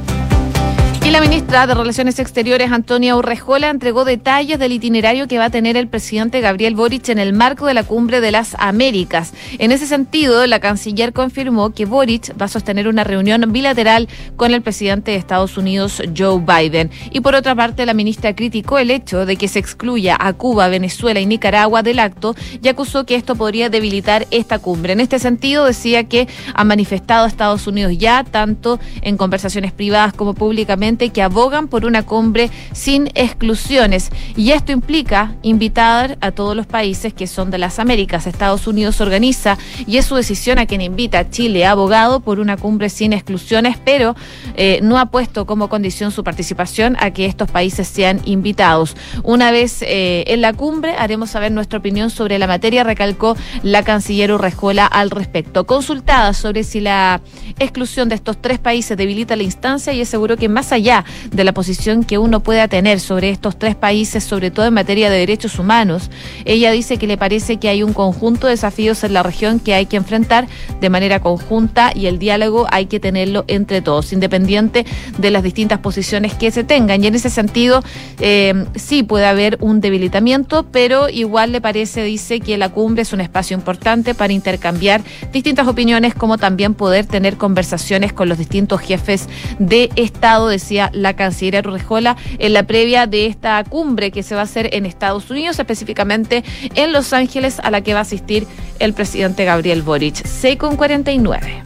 La 1.18 1.24
ministra 1.24 1.66
de 1.66 1.74
Relaciones 1.74 2.20
Exteriores, 2.20 2.72
Antonia 2.72 3.16
Urrejola, 3.16 3.72
entregó 3.72 4.06
detalles 4.06 4.60
del 4.60 4.72
itinerario 4.72 5.28
que 5.28 5.40
va 5.40 5.46
a 5.46 5.50
tener 5.50 5.76
el 5.76 5.88
presidente 5.88 6.42
Gabriel 6.42 6.76
Boric 6.76 7.10
en 7.10 7.18
el 7.18 7.34
marco 7.34 7.66
de 7.66 7.74
la 7.74 7.84
Cumbre 7.84 8.22
de 8.22 8.30
las 8.30 8.56
Américas. 8.60 9.34
En 9.58 9.72
ese 9.72 9.88
sentido, 9.88 10.46
la 10.46 10.60
canciller 10.60 11.14
confirmó 11.14 11.72
que 11.72 11.86
Boric 11.86 12.40
va 12.40 12.46
a 12.46 12.50
sostener 12.50 12.88
una 12.88 13.04
reunión 13.04 13.52
bilateral 13.52 14.08
con 14.36 14.54
el 14.54 14.62
presidente 14.62 15.10
de 15.10 15.18
Estados 15.18 15.58
Unidos, 15.58 16.04
Joe 16.16 16.40
Biden. 16.40 16.92
Y 17.10 17.22
por 17.22 17.34
otra 17.34 17.56
parte, 17.56 17.88
la 17.88 17.96
ministra 17.96 18.36
criticó 18.36 18.78
el 18.78 18.92
hecho 18.92 19.26
de 19.26 19.38
que 19.38 19.48
se 19.48 19.58
excluya 19.58 20.16
a 20.20 20.34
Cuba, 20.34 20.68
Venezuela 20.68 21.20
y 21.20 21.26
Nicaragua 21.26 21.82
del 21.82 21.98
acto 21.98 22.36
y 22.62 22.68
acusó 22.68 23.08
que 23.08 23.16
esto 23.16 23.36
podría 23.36 23.72
debilitar 23.72 24.28
esta 24.30 24.60
cumbre. 24.60 24.94
En 24.94 25.00
este 25.00 25.18
sentido, 25.18 25.66
decía 25.66 26.04
que 26.04 26.28
ha 26.54 26.64
manifestado 26.64 27.26
Estados 27.26 27.66
Unidos 27.66 27.98
ya, 27.98 28.24
tanto 28.24 28.80
en 29.02 29.18
conversaciones 29.18 29.72
privadas 29.72 30.14
como 30.14 30.36
públicamente, 30.36 31.07
que 31.10 31.22
abogan 31.22 31.68
por 31.68 31.86
una 31.86 32.04
cumbre 32.04 32.50
sin 32.74 33.08
exclusiones. 33.16 34.10
Y 34.36 34.52
esto 34.52 34.72
implica 34.72 35.36
invitar 35.42 36.18
a 36.22 36.32
todos 36.32 36.56
los 36.56 36.68
países 36.68 37.14
que 37.14 37.28
son 37.28 37.52
de 37.52 37.58
las 37.58 37.80
Américas. 37.80 38.28
Estados 38.28 38.68
Unidos 38.68 39.02
organiza 39.02 39.58
y 39.86 39.98
es 39.98 40.06
su 40.06 40.16
decisión 40.16 40.60
a 40.60 40.66
quien 40.66 40.82
invita 40.82 41.30
Chile, 41.30 41.66
abogado 41.66 42.20
por 42.20 42.40
una 42.40 42.58
cumbre 42.58 42.90
sin 42.90 43.14
exclusiones, 43.14 43.78
pero 43.84 44.16
eh, 44.56 44.80
no 44.84 44.98
ha 45.00 45.08
puesto 45.08 45.46
como 45.46 45.70
condición 45.70 46.12
su 46.12 46.24
participación 46.24 46.98
a 47.00 47.12
que 47.12 47.26
estos 47.26 47.50
países 47.50 47.88
sean 47.88 48.22
invitados. 48.26 48.96
Una 49.24 49.52
vez 49.52 49.82
eh, 49.82 50.24
en 50.28 50.42
la 50.42 50.54
cumbre 50.54 50.96
haremos 50.98 51.30
saber 51.30 51.52
nuestra 51.52 51.80
opinión 51.80 52.10
sobre 52.10 52.40
la 52.40 52.48
materia, 52.48 52.84
recalcó 52.84 53.36
la 53.64 53.84
canciller 53.84 54.32
Urrejola 54.32 54.86
al 54.86 55.10
respecto. 55.10 55.66
Consultada 55.66 56.34
sobre 56.34 56.64
si 56.64 56.80
la 56.80 57.22
exclusión 57.60 58.10
de 58.10 58.16
estos 58.16 58.42
tres 58.42 58.60
países 58.60 58.98
debilita 58.98 59.36
la 59.36 59.44
instancia 59.44 59.94
y 59.94 60.02
aseguró 60.02 60.38
que 60.38 60.50
más 60.50 60.72
allá 60.72 60.97
de 61.32 61.44
la 61.44 61.54
posición 61.54 62.04
que 62.04 62.18
uno 62.18 62.42
pueda 62.42 62.68
tener 62.68 63.00
sobre 63.00 63.30
estos 63.30 63.58
tres 63.58 63.76
países, 63.76 64.24
sobre 64.24 64.52
todo 64.52 64.66
en 64.66 64.74
materia 64.74 65.10
de 65.10 65.18
derechos 65.18 65.60
humanos, 65.60 66.10
ella 66.46 66.72
dice 66.72 66.98
que 66.98 67.08
le 67.08 67.18
parece 67.18 67.58
que 67.58 67.70
hay 67.70 67.84
un 67.84 67.94
conjunto 67.94 68.48
de 68.48 68.54
desafíos 68.54 69.04
en 69.04 69.14
la 69.14 69.24
región 69.24 69.60
que 69.60 69.74
hay 69.74 69.86
que 69.86 69.98
enfrentar 69.98 70.48
de 70.80 70.90
manera 70.90 71.20
conjunta 71.20 71.92
y 71.94 72.08
el 72.08 72.20
diálogo 72.20 72.68
hay 72.72 72.86
que 72.86 73.00
tenerlo 73.00 73.46
entre 73.48 73.82
todos, 73.82 74.14
independiente 74.14 74.86
de 75.18 75.32
las 75.32 75.44
distintas 75.44 75.80
posiciones 75.80 76.34
que 76.34 76.52
se 76.52 76.64
tengan. 76.64 77.04
Y 77.04 77.08
en 77.08 77.16
ese 77.16 77.30
sentido, 77.30 77.84
eh, 78.20 78.66
sí 78.76 79.04
puede 79.04 79.26
haber 79.26 79.58
un 79.62 79.82
debilitamiento, 79.82 80.64
pero 80.72 81.10
igual 81.10 81.52
le 81.52 81.62
parece, 81.62 82.04
dice, 82.04 82.40
que 82.40 82.58
la 82.58 82.70
cumbre 82.70 83.02
es 83.02 83.14
un 83.14 83.22
espacio 83.22 83.56
importante 83.56 84.14
para 84.14 84.34
intercambiar 84.34 85.02
distintas 85.32 85.68
opiniones, 85.68 86.14
como 86.14 86.38
también 86.38 86.74
poder 86.74 87.06
tener 87.06 87.38
conversaciones 87.38 88.14
con 88.14 88.30
los 88.30 88.38
distintos 88.38 88.82
jefes 88.82 89.28
de 89.60 89.90
Estado, 89.96 90.48
decía 90.48 90.87
la 90.94 91.16
canciller 91.16 91.68
Urrejola, 91.68 92.18
en 92.40 92.54
la 92.54 92.64
previa 92.64 93.08
de 93.08 93.26
esta 93.26 93.64
cumbre 93.64 94.12
que 94.12 94.24
se 94.24 94.36
va 94.36 94.42
a 94.42 94.44
hacer 94.46 94.70
en 94.74 94.86
Estados 94.86 95.30
Unidos, 95.30 95.60
específicamente 95.60 96.44
en 96.76 96.92
Los 96.92 97.14
Ángeles, 97.14 97.60
a 97.64 97.72
la 97.72 97.82
que 97.82 97.94
va 97.94 98.00
a 98.00 98.04
asistir 98.04 98.48
el 98.80 98.94
presidente 98.94 99.46
Gabriel 99.46 99.82
Boric. 99.82 100.26
6 100.26 100.58
con 100.58 100.76
49. 100.76 101.64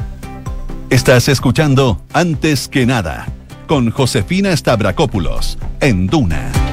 Estás 0.90 1.30
escuchando 1.30 2.02
Antes 2.14 2.68
que 2.68 2.86
nada 2.86 3.28
con 3.68 3.90
Josefina 3.92 4.56
Stavrakopoulos 4.56 5.58
en 5.80 6.08
Duna. 6.08 6.71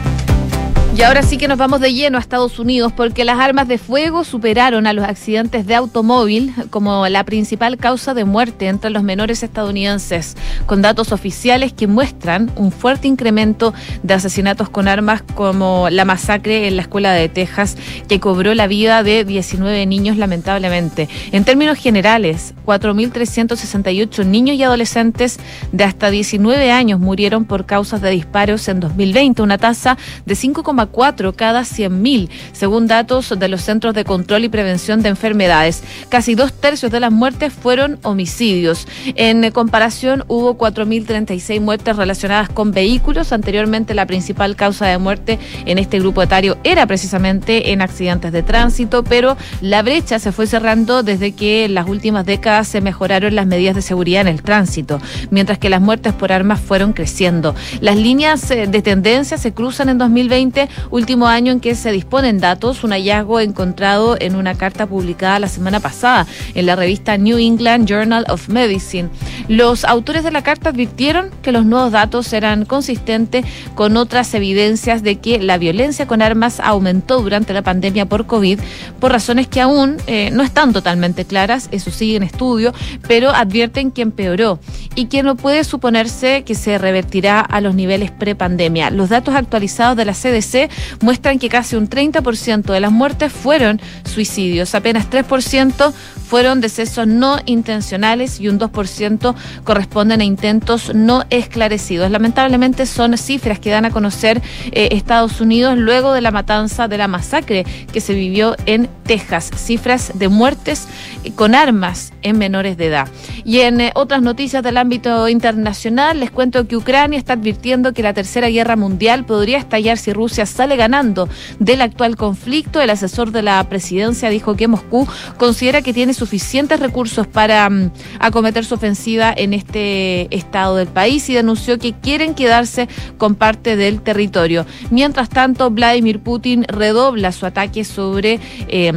Y 0.98 1.02
ahora 1.02 1.22
sí 1.22 1.38
que 1.38 1.46
nos 1.46 1.58
vamos 1.58 1.78
de 1.78 1.94
lleno 1.94 2.18
a 2.18 2.20
Estados 2.20 2.58
Unidos 2.58 2.92
porque 2.92 3.24
las 3.24 3.38
armas 3.38 3.68
de 3.68 3.78
fuego 3.78 4.24
superaron 4.24 4.84
a 4.88 4.92
los 4.92 5.04
accidentes 5.04 5.64
de 5.64 5.76
automóvil 5.76 6.52
como 6.70 7.06
la 7.06 7.22
principal 7.22 7.76
causa 7.76 8.14
de 8.14 8.24
muerte 8.24 8.66
entre 8.66 8.90
los 8.90 9.04
menores 9.04 9.44
estadounidenses, 9.44 10.37
con 10.66 10.82
datos 10.82 11.12
oficiales 11.12 11.72
que 11.72 11.87
muestran 11.87 12.50
un 12.56 12.72
fuerte 12.72 13.06
incremento 13.06 13.72
de 14.02 14.14
asesinatos 14.14 14.70
con 14.70 14.88
armas 14.88 15.22
como 15.37 15.88
la 15.88 16.04
masacre 16.04 16.66
en 16.66 16.74
la 16.74 16.82
escuela 16.82 17.12
de 17.12 17.28
Texas 17.28 17.76
que 18.08 18.18
cobró 18.18 18.56
la 18.56 18.66
vida 18.66 19.04
de 19.04 19.24
19 19.24 19.87
niños 19.87 20.16
lamentablemente. 20.16 21.08
En 21.30 21.44
términos 21.44 21.78
generales, 21.78 22.54
4.368 22.66 24.26
niños 24.26 24.56
y 24.56 24.64
adolescentes 24.64 25.38
de 25.70 25.84
hasta 25.84 26.11
19 26.11 26.72
años 26.72 26.98
murieron 26.98 27.44
por 27.44 27.66
causas 27.66 28.02
de 28.02 28.11
disparos 28.11 28.66
en 28.66 28.80
2020, 28.80 29.42
una 29.42 29.58
tasa 29.58 29.96
de 30.26 30.34
5,4 30.34 30.88
4 30.90 31.35
cada 31.35 31.62
100.000, 31.62 32.29
según 32.53 32.87
datos 32.87 33.35
de 33.38 33.48
los 33.48 33.62
Centros 33.62 33.94
de 33.94 34.05
Control 34.05 34.44
y 34.44 34.48
Prevención 34.48 35.03
de 35.03 35.11
Enfermedades. 35.11 35.83
Casi 36.09 36.35
dos 36.35 36.53
tercios 36.53 36.90
de 36.92 37.01
las 37.01 37.12
muertes 37.12 37.53
fueron 37.53 37.98
homicidios. 38.03 38.87
En 39.14 39.51
comparación, 39.51 40.24
hubo 40.29 40.57
4.036 40.59 41.61
muertes 41.61 41.96
relacionadas 41.96 42.48
con 42.48 42.72
vehículos. 42.72 43.33
Anteriormente, 43.33 43.94
la 43.94 44.07
principal 44.07 44.57
causa 44.57 44.87
de 44.87 44.98
muerte 44.98 45.38
en 45.66 45.79
este 45.79 45.98
grupo 45.98 46.22
etario 46.22 46.59
era 46.64 46.87
precisamente 46.87 47.72
en 47.72 47.83
accidentes 47.83 48.33
de 48.33 48.42
tránsito, 48.42 49.05
pero 49.05 49.37
la 49.61 49.83
brecha 49.83 50.18
se 50.18 50.33
fue 50.33 50.46
cerrando 50.46 51.03
desde 51.03 51.33
que 51.33 51.64
en 51.64 51.74
las 51.74 51.88
últimas 51.88 52.24
décadas 52.27 52.68
se 52.68 52.81
mejoraron 52.81 53.35
las 53.35 53.46
medidas 53.46 53.74
de 53.74 53.83
seguridad 53.83 54.22
en 54.22 54.29
el 54.29 54.42
tránsito, 54.42 55.01
mientras 55.31 55.59
que 55.59 55.68
las 55.68 55.81
muertes 55.81 56.12
por 56.12 56.33
armas 56.33 56.61
fueron 56.61 56.92
creciendo. 56.92 57.55
Las 57.81 57.96
líneas 57.96 58.51
eh, 58.51 58.66
de 58.66 58.83
tendencia 58.83 59.38
se 59.38 59.53
cruzan 59.53 59.88
en 59.88 59.98
2020 59.98 60.68
último 60.91 61.27
año 61.27 61.53
en 61.53 61.61
que 61.61 61.75
se 61.75 61.93
disponen 61.93 62.38
datos, 62.38 62.85
un 62.85 62.93
hallazgo 62.93 63.41
encontrado 63.41 64.17
en 64.19 64.37
una 64.37 64.55
carta 64.55 64.87
publicada 64.87 65.38
la 65.38 65.49
semana 65.49 65.81
pasada 65.81 66.27
en 66.55 66.67
la 66.67 66.77
revista 66.77 67.17
New 67.17 67.38
England 67.38 67.88
Journal 67.88 68.25
of 68.29 68.49
Medicine. 68.49 69.11
Los 69.49 69.85
autores 69.85 70.25
de 70.25 70.31
la 70.31 70.43
carta 70.43 70.71
advirtieron 70.71 71.31
que 71.43 71.53
los 71.53 71.64
nuevos 71.64 71.93
datos 71.93 72.33
eran 72.33 72.64
consistentes 72.64 73.45
con 73.75 73.97
otras 73.97 74.35
evidencias 74.35 75.03
de 75.03 75.17
que 75.17 75.41
la 75.41 75.59
violencia 75.59 76.07
con 76.07 76.23
armas 76.23 76.61
aumentó 76.61 77.21
durante 77.21 77.53
la 77.53 77.62
pandemia 77.62 78.07
por 78.07 78.27
COVID 78.27 78.61
por 79.01 79.12
razones 79.12 79.49
que 79.49 79.61
aún 79.61 79.97
eh, 80.07 80.31
no 80.33 80.43
están 80.43 80.73
totalmente 80.73 81.25
claras, 81.25 81.69
eso 81.73 81.91
sigue 81.91 82.17
en 82.17 82.23
estudio, 82.23 82.73
pero 83.07 83.31
advierten 83.31 83.91
que 83.91 84.03
empeoró 84.03 84.59
y 84.95 85.07
que 85.07 85.23
no 85.23 85.37
puede 85.37 85.64
suponerse 85.64 86.43
que 86.45 86.55
se 86.55 86.79
revertirá 86.79 87.41
a 87.41 87.61
los 87.61 87.75
niveles 87.75 88.11
prepandemia. 88.11 88.91
Los 88.91 89.09
datos 89.09 89.35
actualizados 89.35 89.97
de 89.97 90.05
la 90.05 90.12
CDC 90.12 90.58
muestran 91.01 91.38
que 91.38 91.49
casi 91.49 91.77
un 91.77 91.88
30% 91.88 92.73
de 92.73 92.81
las 92.81 92.90
muertes 92.90 93.33
fueron 93.33 93.81
suicidios, 94.05 94.75
apenas 94.75 95.11
3% 95.11 95.92
fueron 96.29 96.61
decesos 96.61 97.07
no 97.07 97.38
intencionales 97.47 98.38
y 98.38 98.49
un 98.49 98.61
2% 98.61 99.35
corresponden 99.64 100.21
a 100.21 100.25
intentos 100.25 100.95
no 100.95 101.25
esclarecidos. 101.31 102.11
Lamentablemente 102.11 102.85
son 102.85 103.17
cifras 103.17 103.59
que 103.59 103.71
dan 103.71 103.87
a 103.87 103.91
conocer 103.91 104.43
eh, 104.73 104.91
Estados 104.93 105.41
Unidos 105.41 105.79
luego 105.79 106.12
de 106.12 106.21
la 106.21 106.31
matanza 106.31 106.87
de 106.87 106.99
la 106.99 107.09
masacre 107.09 107.64
que 107.93 108.03
se 108.03 108.12
vivió 108.12 108.57
en 108.67 108.91
Texas. 109.05 109.51
Cifras 109.57 110.12
de 110.14 110.29
muertes 110.29 110.87
con 111.35 111.55
armas 111.55 112.12
en 112.21 112.37
menores 112.37 112.77
de 112.77 112.87
edad. 112.87 113.09
Y 113.45 113.61
en 113.61 113.81
eh, 113.81 113.93
otras 113.95 114.21
noticias 114.21 114.62
del 114.62 114.77
ámbito 114.77 115.29
internacional, 115.31 116.21
les 116.21 116.31
cuento 116.31 116.69
que 116.69 116.77
Ucrania 116.77 117.19
está 117.19 117.33
advirtiendo 117.33 117.95
que 117.95 118.03
la 118.03 118.12
tercera 118.12 118.49
guerra 118.49 118.77
mundial 118.77 119.25
podría 119.25 119.57
estallar 119.57 119.97
si 119.97 120.12
Rusia 120.12 120.45
sale 120.45 120.77
ganando 120.77 121.27
del 121.59 121.81
actual 121.81 122.17
conflicto. 122.17 122.83
El 122.83 122.91
asesor 122.91 123.33
de 123.33 123.41
la 123.43 123.67
presidencia 123.71 124.29
dijo 124.29 124.57
que 124.57 124.69
Moscú 124.69 125.09
considera 125.38 125.81
que 125.81 125.95
tiene 125.95 126.12
suficientes 126.18 126.81
recursos 126.81 127.26
para 127.26 127.70
mm, 127.70 127.90
acometer 128.18 128.64
su 128.64 128.74
ofensiva 128.74 129.33
en 129.37 129.54
este 129.54 130.35
estado 130.35 130.76
del 130.76 130.88
país 130.88 131.28
y 131.28 131.35
denunció 131.35 131.78
que 131.78 131.92
quieren 131.92 132.35
quedarse 132.35 132.88
con 133.16 133.35
parte 133.35 133.76
del 133.76 134.02
territorio. 134.02 134.66
Mientras 134.90 135.28
tanto, 135.28 135.70
Vladimir 135.70 136.20
Putin 136.20 136.64
redobla 136.64 137.33
su 137.33 137.46
ataque 137.46 137.85
sobre 137.85 138.40
eh, 138.68 138.92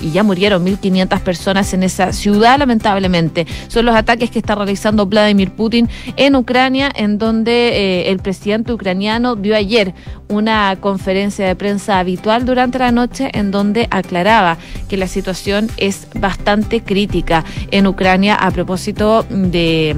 y 0.00 0.10
ya 0.10 0.22
murieron 0.22 0.66
1.500 0.66 1.20
personas 1.20 1.72
en 1.74 1.82
esa 1.82 2.12
ciudad, 2.12 2.58
lamentablemente. 2.58 3.46
Son 3.68 3.84
los 3.86 3.94
ataques 3.94 4.30
que 4.30 4.38
está 4.38 4.54
realizando 4.54 5.06
Vladimir 5.06 5.52
Putin 5.52 5.88
en 6.16 6.34
Ucrania, 6.34 6.90
en 6.94 7.18
donde 7.18 7.68
eh, 7.68 8.10
el 8.10 8.18
presidente 8.18 8.72
ucraniano 8.72 9.36
dio 9.36 9.54
ayer 9.54 9.94
una 10.28 10.76
conferencia 10.80 11.46
de 11.46 11.54
prensa 11.54 11.98
habitual 11.98 12.44
durante 12.44 12.78
la 12.78 12.90
noche 12.90 13.30
en 13.32 13.50
donde 13.50 13.86
aclaraba 13.90 14.58
que 14.88 14.96
la 14.96 15.06
situación 15.06 15.35
es 15.76 16.08
bastante 16.14 16.82
crítica 16.82 17.44
en 17.70 17.86
Ucrania 17.86 18.34
a 18.34 18.50
propósito 18.50 19.24
de 19.28 19.96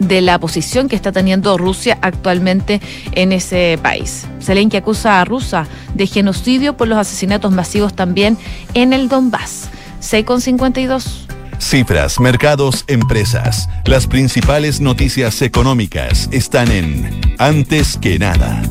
de 0.00 0.22
la 0.22 0.38
posición 0.38 0.88
que 0.88 0.96
está 0.96 1.12
teniendo 1.12 1.56
Rusia 1.58 1.98
actualmente 2.00 2.80
en 3.12 3.32
ese 3.32 3.78
país. 3.82 4.26
Zelensky 4.40 4.78
acusa 4.78 5.20
a 5.20 5.24
Rusia 5.24 5.68
de 5.94 6.06
genocidio 6.06 6.76
por 6.76 6.88
los 6.88 6.98
asesinatos 6.98 7.52
masivos 7.52 7.94
también 7.94 8.36
en 8.74 8.92
el 8.92 9.08
Donbass. 9.08 9.68
6,52. 10.00 11.26
Cifras, 11.58 12.18
mercados, 12.18 12.84
empresas. 12.88 13.68
Las 13.84 14.06
principales 14.06 14.80
noticias 14.80 15.42
económicas 15.42 16.28
están 16.32 16.72
en 16.72 17.20
Antes 17.38 17.98
que 17.98 18.18
nada. 18.18 18.62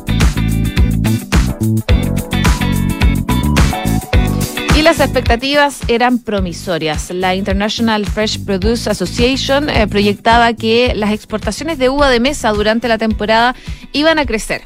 Las 4.90 4.98
expectativas 4.98 5.82
eran 5.86 6.18
promisorias. 6.18 7.10
La 7.10 7.36
International 7.36 8.04
Fresh 8.06 8.40
Produce 8.44 8.90
Association 8.90 9.70
eh, 9.70 9.86
proyectaba 9.86 10.52
que 10.52 10.94
las 10.96 11.12
exportaciones 11.12 11.78
de 11.78 11.88
uva 11.88 12.10
de 12.10 12.18
mesa 12.18 12.50
durante 12.50 12.88
la 12.88 12.98
temporada 12.98 13.54
iban 13.92 14.18
a 14.18 14.26
crecer. 14.26 14.62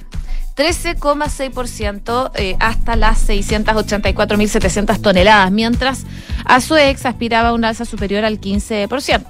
13,6% 0.56 2.30
eh, 2.36 2.56
hasta 2.58 2.96
las 2.96 3.28
684.700 3.28 5.02
toneladas, 5.02 5.52
mientras 5.52 6.06
a 6.46 6.62
su 6.62 6.74
ex 6.74 7.04
aspiraba 7.04 7.50
a 7.50 7.52
una 7.52 7.68
alza 7.68 7.84
superior 7.84 8.24
al 8.24 8.40
15%. 8.40 9.26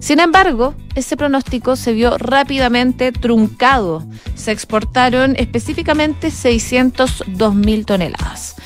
Sin 0.00 0.20
embargo, 0.20 0.74
ese 0.94 1.16
pronóstico 1.16 1.76
se 1.76 1.94
vio 1.94 2.18
rápidamente 2.18 3.10
truncado. 3.10 4.04
Se 4.34 4.52
exportaron 4.52 5.34
específicamente 5.38 6.28
602.000 6.28 7.86
toneladas. 7.86 8.56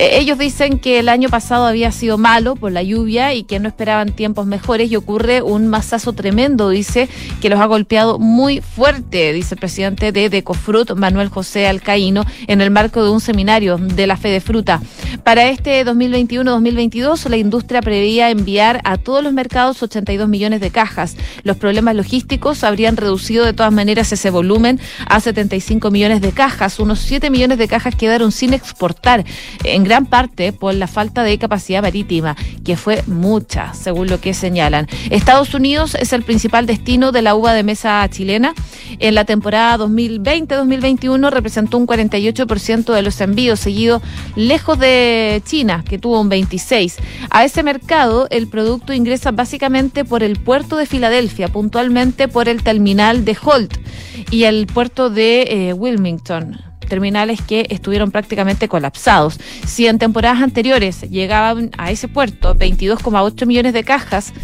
Eh, 0.00 0.18
ellos 0.18 0.38
dicen 0.38 0.78
que 0.78 0.98
el 0.98 1.10
año 1.10 1.28
pasado 1.28 1.66
había 1.66 1.92
sido 1.92 2.16
malo 2.16 2.56
por 2.56 2.72
la 2.72 2.82
lluvia 2.82 3.34
y 3.34 3.42
que 3.42 3.60
no 3.60 3.68
esperaban 3.68 4.12
tiempos 4.12 4.46
mejores 4.46 4.90
y 4.90 4.96
ocurre 4.96 5.42
un 5.42 5.66
masazo 5.66 6.14
tremendo, 6.14 6.70
dice, 6.70 7.06
que 7.42 7.50
los 7.50 7.60
ha 7.60 7.66
golpeado 7.66 8.18
muy 8.18 8.62
fuerte, 8.62 9.34
dice 9.34 9.56
el 9.56 9.60
presidente 9.60 10.10
de 10.10 10.30
Decofrut, 10.30 10.92
Manuel 10.94 11.28
José 11.28 11.66
Alcaíno, 11.66 12.24
en 12.46 12.62
el 12.62 12.70
marco 12.70 13.04
de 13.04 13.10
un 13.10 13.20
seminario 13.20 13.76
de 13.76 14.06
la 14.06 14.16
fe 14.16 14.28
de 14.28 14.40
fruta. 14.40 14.80
Para 15.22 15.48
este 15.48 15.84
2021-2022, 15.84 17.28
la 17.28 17.36
industria 17.36 17.82
preveía 17.82 18.30
enviar 18.30 18.80
a 18.84 18.96
todos 18.96 19.22
los 19.22 19.34
mercados 19.34 19.82
82 19.82 20.26
millones 20.30 20.62
de 20.62 20.70
cajas. 20.70 21.14
Los 21.42 21.58
problemas 21.58 21.94
logísticos 21.94 22.64
habrían 22.64 22.96
reducido 22.96 23.44
de 23.44 23.52
todas 23.52 23.72
maneras 23.72 24.10
ese 24.12 24.30
volumen 24.30 24.80
a 25.06 25.20
75 25.20 25.90
millones 25.90 26.22
de 26.22 26.32
cajas. 26.32 26.80
Unos 26.80 27.00
7 27.00 27.28
millones 27.28 27.58
de 27.58 27.68
cajas 27.68 27.94
quedaron 27.94 28.32
sin 28.32 28.54
exportar. 28.54 29.26
Gran 29.90 30.06
parte 30.06 30.52
por 30.52 30.72
la 30.72 30.86
falta 30.86 31.24
de 31.24 31.36
capacidad 31.36 31.82
marítima, 31.82 32.36
que 32.64 32.76
fue 32.76 33.02
mucha, 33.08 33.74
según 33.74 34.06
lo 34.06 34.20
que 34.20 34.34
señalan. 34.34 34.86
Estados 35.10 35.52
Unidos 35.52 35.96
es 35.96 36.12
el 36.12 36.22
principal 36.22 36.64
destino 36.64 37.10
de 37.10 37.22
la 37.22 37.34
uva 37.34 37.54
de 37.54 37.64
mesa 37.64 38.08
chilena. 38.08 38.54
En 39.00 39.16
la 39.16 39.24
temporada 39.24 39.78
2020-2021 39.78 41.30
representó 41.32 41.76
un 41.76 41.88
48% 41.88 42.94
de 42.94 43.02
los 43.02 43.20
envíos, 43.20 43.58
seguido 43.58 44.00
lejos 44.36 44.78
de 44.78 45.42
China, 45.44 45.82
que 45.84 45.98
tuvo 45.98 46.20
un 46.20 46.30
26%. 46.30 46.94
A 47.28 47.44
ese 47.44 47.64
mercado 47.64 48.28
el 48.30 48.46
producto 48.46 48.92
ingresa 48.92 49.32
básicamente 49.32 50.04
por 50.04 50.22
el 50.22 50.38
puerto 50.38 50.76
de 50.76 50.86
Filadelfia, 50.86 51.48
puntualmente 51.48 52.28
por 52.28 52.48
el 52.48 52.62
terminal 52.62 53.24
de 53.24 53.36
Holt 53.42 53.76
y 54.30 54.44
el 54.44 54.68
puerto 54.68 55.10
de 55.10 55.42
eh, 55.42 55.72
Wilmington 55.72 56.69
terminales 56.90 57.40
que 57.40 57.66
estuvieron 57.70 58.10
prácticamente 58.10 58.68
colapsados. 58.68 59.40
Si 59.66 59.86
en 59.86 59.98
temporadas 59.98 60.42
anteriores 60.42 61.00
llegaban 61.08 61.70
a 61.78 61.90
ese 61.90 62.08
puerto 62.08 62.54
22,8 62.54 63.46
millones 63.46 63.72
de 63.72 63.84
cajas, 63.84 64.34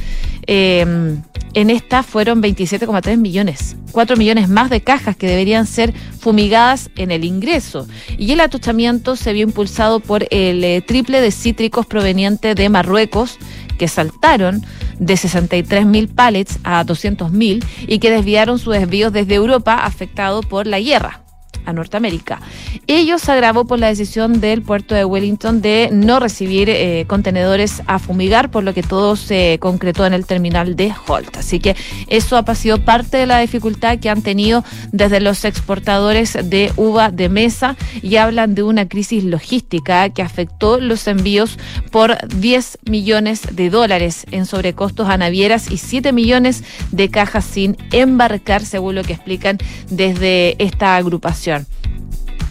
em, 0.46 1.20
en 1.52 1.70
esta 1.70 2.02
fueron 2.02 2.40
27,3 2.40 3.18
millones, 3.18 3.76
4 3.92 4.16
millones 4.16 4.48
más 4.48 4.70
de 4.70 4.80
cajas 4.80 5.16
que 5.16 5.26
deberían 5.26 5.66
ser 5.66 5.92
fumigadas 6.20 6.90
en 6.96 7.10
el 7.10 7.24
ingreso. 7.24 7.86
Y 8.16 8.32
el 8.32 8.40
atuchamiento 8.40 9.16
se 9.16 9.32
vio 9.32 9.42
impulsado 9.42 10.00
por 10.00 10.26
el 10.30 10.62
eh, 10.64 10.82
triple 10.86 11.20
de 11.20 11.32
cítricos 11.32 11.86
proveniente 11.86 12.54
de 12.54 12.68
Marruecos, 12.68 13.38
que 13.76 13.88
saltaron 13.88 14.64
de 14.98 15.16
63 15.16 15.84
mil 15.84 16.08
pallets 16.08 16.58
a 16.62 16.84
200 16.84 17.32
mil 17.32 17.64
y 17.86 17.98
que 17.98 18.10
desviaron 18.10 18.58
sus 18.58 18.74
desvíos 18.74 19.12
desde 19.12 19.34
Europa 19.34 19.74
afectado 19.74 20.42
por 20.42 20.66
la 20.66 20.80
guerra 20.80 21.25
a 21.66 21.72
Norteamérica. 21.72 22.40
Ello 22.86 23.18
se 23.18 23.32
agravó 23.32 23.64
por 23.66 23.78
la 23.78 23.88
decisión 23.88 24.40
del 24.40 24.62
puerto 24.62 24.94
de 24.94 25.04
Wellington 25.04 25.60
de 25.60 25.90
no 25.92 26.20
recibir 26.20 26.70
eh, 26.70 27.04
contenedores 27.06 27.82
a 27.86 27.98
fumigar, 27.98 28.50
por 28.50 28.64
lo 28.64 28.72
que 28.72 28.82
todo 28.82 29.16
se 29.16 29.58
concretó 29.60 30.06
en 30.06 30.14
el 30.14 30.26
terminal 30.26 30.76
de 30.76 30.92
Holt. 31.06 31.36
Así 31.36 31.60
que 31.60 31.76
eso 32.08 32.36
ha 32.36 32.54
sido 32.54 32.84
parte 32.84 33.16
de 33.16 33.26
la 33.26 33.40
dificultad 33.40 33.98
que 33.98 34.08
han 34.08 34.22
tenido 34.22 34.64
desde 34.92 35.20
los 35.20 35.44
exportadores 35.44 36.38
de 36.42 36.72
uva 36.76 37.10
de 37.10 37.28
mesa 37.28 37.76
y 38.02 38.16
hablan 38.16 38.54
de 38.54 38.62
una 38.62 38.88
crisis 38.88 39.24
logística 39.24 40.08
que 40.10 40.22
afectó 40.22 40.78
los 40.80 41.06
envíos 41.06 41.58
por 41.90 42.16
10 42.28 42.78
millones 42.88 43.42
de 43.52 43.70
dólares 43.70 44.26
en 44.30 44.46
sobrecostos 44.46 45.08
a 45.08 45.16
navieras 45.16 45.70
y 45.70 45.78
7 45.78 46.12
millones 46.12 46.62
de 46.92 47.08
cajas 47.10 47.44
sin 47.44 47.76
embarcar, 47.92 48.64
según 48.64 48.94
lo 48.94 49.02
que 49.02 49.14
explican 49.14 49.58
desde 49.90 50.62
esta 50.62 50.96
agrupación. 50.96 51.55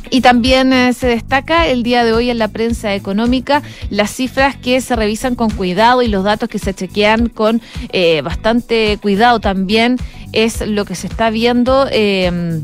Y 0.10 0.22
también 0.22 0.72
eh, 0.72 0.94
se 0.94 1.08
destaca 1.08 1.68
el 1.68 1.84
día 1.84 2.04
de 2.06 2.14
hoy 2.14 2.30
en 2.30 2.38
la 2.38 2.48
prensa 2.48 2.94
económica 2.94 3.64
las 3.90 4.12
cifras 4.12 4.56
que 4.56 4.80
se 4.80 4.96
revisan 4.96 5.36
con 5.36 5.50
cuidado 5.50 6.02
y 6.04 6.08
los 6.08 6.24
datos 6.24 6.48
que 6.48 6.60
se 6.60 6.74
chequean 6.74 7.28
con 7.30 7.62
eh, 7.92 8.22
bastante 8.22 9.00
cuidado 9.02 9.40
también 9.40 9.98
es 10.32 10.66
lo 10.66 10.86
que 10.86 10.96
se 10.96 11.08
está 11.08 11.30
viendo. 11.32 11.88
Eh, 11.92 12.62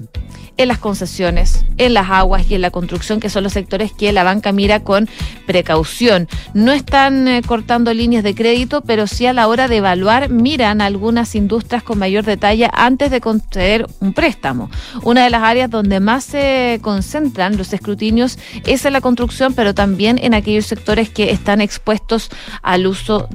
en 0.62 0.68
las 0.68 0.78
concesiones, 0.78 1.66
en 1.78 1.94
las 1.94 2.10
aguas 2.10 2.50
y 2.50 2.56
en 2.56 2.62
la 2.62 2.72
construcción, 2.72 3.20
que 3.20 3.30
son 3.30 3.44
los 3.44 3.54
sectores 3.54 3.92
que 3.92 4.12
la 4.12 4.24
banca 4.24 4.52
mira 4.52 4.82
con 4.82 5.10
precaución. 5.46 6.28
No 6.54 6.72
están 6.72 7.28
eh, 7.28 7.42
cortando 7.46 7.94
líneas 7.94 8.24
de 8.24 8.36
crédito, 8.36 8.82
pero 8.82 9.08
sí 9.08 9.26
a 9.26 9.34
la 9.34 9.48
hora 9.48 9.68
de 9.68 9.78
evaluar 9.78 10.30
miran 10.30 10.82
algunas 10.82 11.36
industrias 11.36 11.84
con 11.84 12.00
mayor 12.00 12.24
detalle 12.24 12.70
antes 12.74 13.12
de 13.12 13.22
conceder 13.22 13.88
un 14.00 14.14
préstamo. 14.14 14.70
Una 15.04 15.24
de 15.24 15.30
las 15.30 15.44
áreas 15.44 15.70
donde 15.70 16.00
más 16.00 16.24
se 16.24 16.80
concentran 16.82 17.58
los 17.58 17.74
escrutinios 17.74 18.38
es 18.66 18.86
en 18.86 18.94
la 18.94 19.02
construcción, 19.02 19.54
pero 19.54 19.74
también 19.74 20.20
en 20.22 20.34
aquellos 20.34 20.66
sectores 20.66 21.10
que 21.10 21.32
están 21.32 21.62
expuestos 21.62 22.30
al 22.62 22.88
uso 22.88 23.28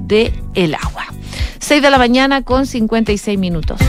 el 0.55 0.75
agua. 0.75 1.05
6 1.59 1.81
de 1.81 1.89
la 1.89 1.97
mañana 1.97 2.43
con 2.43 2.65
56 2.65 3.37
minutos. 3.37 3.79